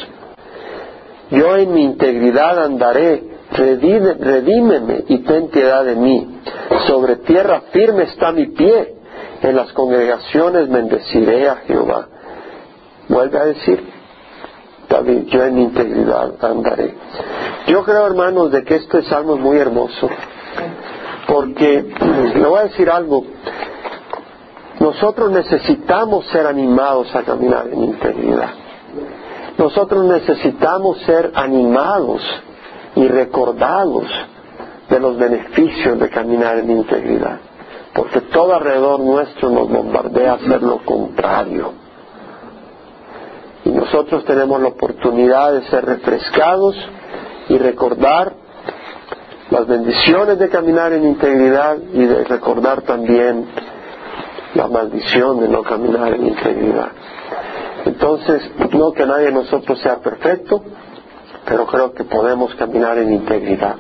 Yo 1.32 1.58
en 1.58 1.74
mi 1.74 1.84
integridad 1.84 2.64
andaré. 2.64 3.36
redímeme 3.52 5.04
y 5.08 5.20
ten 5.20 5.50
piedad 5.50 5.84
de 5.84 5.96
mí. 5.96 6.40
Sobre 6.88 7.18
tierra 7.18 7.62
firme 7.72 8.04
está 8.04 8.32
mi 8.32 8.48
pie. 8.48 8.96
En 9.42 9.56
las 9.56 9.74
congregaciones 9.74 10.70
bendeciré 10.70 11.50
a 11.50 11.58
Jehová. 11.68 12.08
Vuelve 13.10 13.38
a 13.38 13.46
decir, 13.46 13.95
David, 14.90 15.26
yo 15.28 15.44
en 15.44 15.60
integridad 15.60 16.34
andaré. 16.44 16.96
Yo 17.68 17.84
creo, 17.84 18.06
hermanos, 18.06 18.52
de 18.52 18.64
que 18.64 18.76
este 18.76 19.02
salmo 19.04 19.36
es 19.36 19.42
muy 19.42 19.58
hermoso, 19.58 20.10
porque 21.28 21.84
le 22.36 22.48
voy 22.48 22.60
a 22.60 22.64
decir 22.64 22.90
algo, 22.90 23.24
nosotros 24.80 25.32
necesitamos 25.32 26.26
ser 26.28 26.46
animados 26.46 27.14
a 27.16 27.24
caminar 27.24 27.68
en 27.68 27.84
integridad. 27.84 28.50
Nosotros 29.58 30.06
necesitamos 30.06 31.00
ser 31.02 31.32
animados 31.34 32.22
y 32.96 33.08
recordados 33.08 34.06
de 34.90 35.00
los 35.00 35.18
beneficios 35.18 35.98
de 36.00 36.10
caminar 36.10 36.60
en 36.60 36.72
integridad, 36.72 37.40
porque 37.94 38.22
todo 38.22 38.54
alrededor 38.54 39.00
nuestro 39.00 39.50
nos 39.50 39.70
bombardea 39.70 40.34
a 40.34 40.36
hacer 40.36 40.62
lo 40.62 40.80
contrario. 40.80 41.85
Y 43.66 43.70
nosotros 43.70 44.24
tenemos 44.26 44.62
la 44.62 44.70
oportunidad 44.70 45.54
de 45.54 45.64
ser 45.64 45.86
refrescados 45.86 46.76
y 47.50 47.58
recordar 47.58 48.34
las 49.50 49.68
bendiciones 49.68 50.40
de 50.40 50.50
caminar 50.50 50.94
en 50.94 51.04
integridad 51.04 51.78
y 51.94 52.06
de 52.06 52.24
recordar 52.24 52.82
también 52.84 53.48
la 54.56 54.68
maldición 54.68 55.40
de 55.40 55.50
no 55.50 55.64
caminar 55.64 56.14
en 56.14 56.28
integridad. 56.28 56.90
Entonces, 57.86 58.42
no 58.72 58.92
que 58.94 59.06
nadie 59.06 59.26
de 59.26 59.32
nosotros 59.34 59.80
sea 59.80 59.98
perfecto, 59.98 60.64
pero 61.46 61.68
creo 61.68 61.94
que 61.94 62.04
podemos 62.04 62.56
caminar 62.56 62.98
en 62.98 63.14
integridad. 63.14 63.76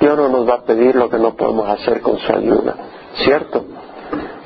Dios 0.00 0.16
no 0.16 0.28
nos 0.28 0.48
va 0.48 0.54
a 0.54 0.62
pedir 0.62 0.94
lo 0.94 1.10
que 1.10 1.18
no 1.18 1.34
podemos 1.34 1.68
hacer 1.68 2.00
con 2.00 2.18
su 2.18 2.32
ayuda, 2.32 2.74
¿cierto? 3.16 3.64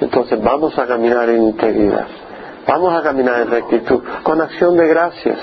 Entonces 0.01 0.43
vamos 0.43 0.77
a 0.79 0.87
caminar 0.87 1.29
en 1.29 1.43
integridad, 1.45 2.07
vamos 2.67 2.95
a 2.95 3.03
caminar 3.03 3.43
en 3.43 3.51
rectitud, 3.51 4.03
con 4.23 4.41
acción 4.41 4.77
de 4.77 4.87
gracias, 4.89 5.39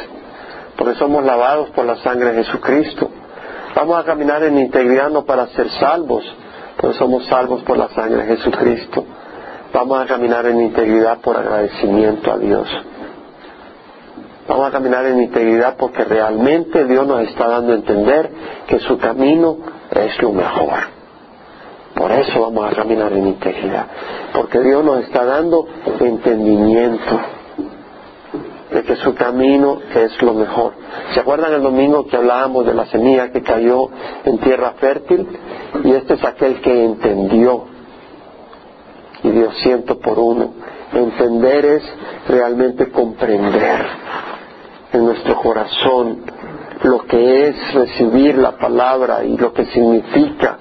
porque 0.78 0.96
somos 0.96 1.24
lavados 1.24 1.70
por 1.72 1.86
la 1.86 1.98
sangre 1.98 2.34
de 2.34 2.44
Jesucristo. 2.44 3.10
Vamos 3.76 4.00
a 4.00 4.04
caminar 4.04 4.44
en 4.44 4.58
integridad 4.58 5.10
no 5.10 5.26
para 5.26 5.48
ser 5.48 5.70
salvos, 5.72 6.24
porque 6.78 6.98
somos 6.98 7.26
salvos 7.28 7.62
por 7.64 7.78
la 7.78 7.90
sangre 7.90 8.26
de 8.26 8.36
Jesucristo. 8.38 9.06
Vamos 9.74 10.02
a 10.02 10.06
caminar 10.06 10.46
en 10.48 10.62
integridad 10.62 11.20
por 11.20 11.38
agradecimiento 11.38 12.32
a 12.32 12.38
Dios. 12.38 12.68
Vamos 14.48 14.68
a 14.68 14.72
caminar 14.72 15.06
en 15.06 15.22
integridad 15.22 15.76
porque 15.78 16.04
realmente 16.04 16.86
Dios 16.86 17.06
nos 17.06 17.22
está 17.28 17.48
dando 17.48 17.74
a 17.74 17.76
entender 17.76 18.32
que 18.68 18.80
su 18.80 18.98
camino 18.98 19.58
es 19.92 20.20
lo 20.22 20.32
mejor. 20.32 20.99
Por 21.96 22.12
eso 22.12 22.42
vamos 22.42 22.72
a 22.72 22.76
caminar 22.76 23.12
en 23.14 23.28
integridad. 23.28 23.88
Porque 24.34 24.60
Dios 24.60 24.84
nos 24.84 25.04
está 25.04 25.26
dando 25.26 25.68
entendimiento 26.00 27.20
de 28.72 28.84
que 28.84 28.96
su 28.98 29.16
camino 29.16 29.80
es 29.96 30.22
lo 30.22 30.34
mejor. 30.34 30.74
¿Se 31.14 31.20
acuerdan 31.20 31.54
el 31.54 31.64
domingo 31.64 32.06
que 32.06 32.18
hablábamos 32.18 32.66
de 32.66 32.74
la 32.74 32.86
semilla 32.86 33.32
que 33.32 33.42
cayó 33.42 33.90
en 34.24 34.38
tierra 34.38 34.74
fértil? 34.80 35.28
Y 35.84 35.92
este 35.92 36.14
es 36.14 36.24
aquel 36.24 36.62
que 36.62 36.86
entendió. 36.86 37.66
Y 39.24 39.30
Dios 39.30 39.56
ciento 39.62 40.00
por 40.00 40.20
uno. 40.20 40.54
Entender 40.94 41.66
es 41.66 41.84
realmente 42.28 42.90
comprender 42.92 43.86
en 44.94 45.06
nuestro 45.06 45.36
corazón 45.36 46.24
lo 46.84 47.06
que 47.06 47.48
es 47.48 47.74
recibir 47.74 48.38
la 48.38 48.52
palabra 48.58 49.24
y 49.24 49.38
lo 49.38 49.52
que 49.52 49.66
significa 49.66 50.58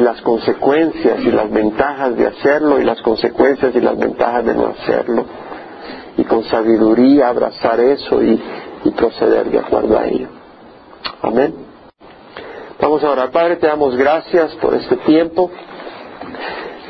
las 0.00 0.20
consecuencias 0.22 1.20
y 1.20 1.30
las 1.30 1.50
ventajas 1.50 2.16
de 2.16 2.26
hacerlo 2.26 2.80
y 2.80 2.84
las 2.84 3.00
consecuencias 3.02 3.74
y 3.74 3.80
las 3.80 3.98
ventajas 3.98 4.44
de 4.44 4.54
no 4.54 4.66
hacerlo 4.68 5.26
y 6.16 6.24
con 6.24 6.44
sabiduría 6.44 7.28
abrazar 7.28 7.80
eso 7.80 8.22
y, 8.22 8.40
proceder 8.96 9.50
de 9.50 9.58
acuerdo 9.58 9.98
a 9.98 10.06
ello. 10.06 10.28
Amén. 11.22 11.54
Vamos 12.80 13.04
a 13.04 13.10
orar. 13.10 13.30
Padre, 13.30 13.56
te 13.56 13.66
damos 13.66 13.96
gracias 13.96 14.54
por 14.56 14.74
este 14.74 14.96
tiempo. 14.96 15.50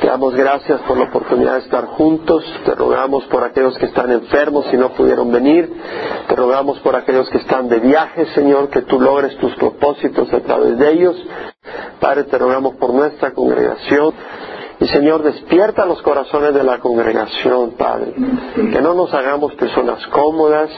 Te 0.00 0.06
damos 0.06 0.34
gracias 0.34 0.80
por 0.82 0.96
la 0.96 1.04
oportunidad 1.04 1.54
de 1.54 1.58
estar 1.60 1.84
juntos. 1.84 2.42
Te 2.64 2.74
rogamos 2.74 3.24
por 3.26 3.44
aquellos 3.44 3.76
que 3.76 3.84
están 3.84 4.10
enfermos 4.10 4.64
y 4.72 4.78
no 4.78 4.90
pudieron 4.90 5.30
venir. 5.30 5.70
Te 6.26 6.34
rogamos 6.34 6.78
por 6.80 6.96
aquellos 6.96 7.28
que 7.28 7.36
están 7.36 7.68
de 7.68 7.80
viaje, 7.80 8.24
Señor, 8.34 8.70
que 8.70 8.80
tú 8.82 8.98
logres 8.98 9.36
tus 9.36 9.54
propósitos 9.56 10.32
a 10.32 10.40
través 10.40 10.78
de 10.78 10.90
ellos. 10.90 11.16
Padre, 12.00 12.24
te 12.24 12.38
rogamos 12.38 12.76
por 12.76 12.94
nuestra 12.94 13.32
congregación. 13.32 14.14
Y 14.80 14.86
Señor, 14.86 15.22
despierta 15.22 15.84
los 15.84 16.00
corazones 16.00 16.54
de 16.54 16.64
la 16.64 16.78
congregación, 16.78 17.72
Padre. 17.72 18.14
Que 18.54 18.80
no 18.80 18.94
nos 18.94 19.12
hagamos 19.12 19.54
personas 19.56 20.06
cómodas. 20.06 20.70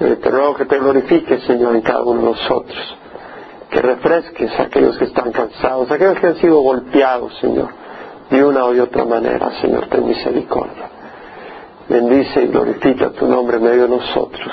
Eh, 0.00 0.16
te 0.20 0.28
ruego 0.28 0.56
que 0.56 0.64
te 0.64 0.76
glorifiques, 0.76 1.44
Señor, 1.44 1.76
en 1.76 1.82
cada 1.82 2.02
uno 2.02 2.20
de 2.20 2.26
nosotros. 2.26 2.96
Que 3.70 3.80
refresques 3.80 4.58
a 4.58 4.64
aquellos 4.64 4.98
que 4.98 5.04
están 5.04 5.30
cansados, 5.30 5.88
a 5.88 5.94
aquellos 5.94 6.18
que 6.18 6.26
han 6.26 6.36
sido 6.36 6.60
golpeados, 6.62 7.38
Señor, 7.38 7.68
de 8.30 8.44
una 8.44 8.64
o 8.64 8.72
de 8.72 8.80
otra 8.80 9.04
manera, 9.04 9.50
Señor, 9.60 9.88
ten 9.88 10.06
misericordia. 10.06 10.88
Bendice 11.88 12.44
y 12.44 12.46
glorifica 12.46 13.10
tu 13.10 13.26
nombre 13.26 13.56
en 13.56 13.64
medio 13.64 13.82
de 13.82 13.88
nosotros. 13.88 14.52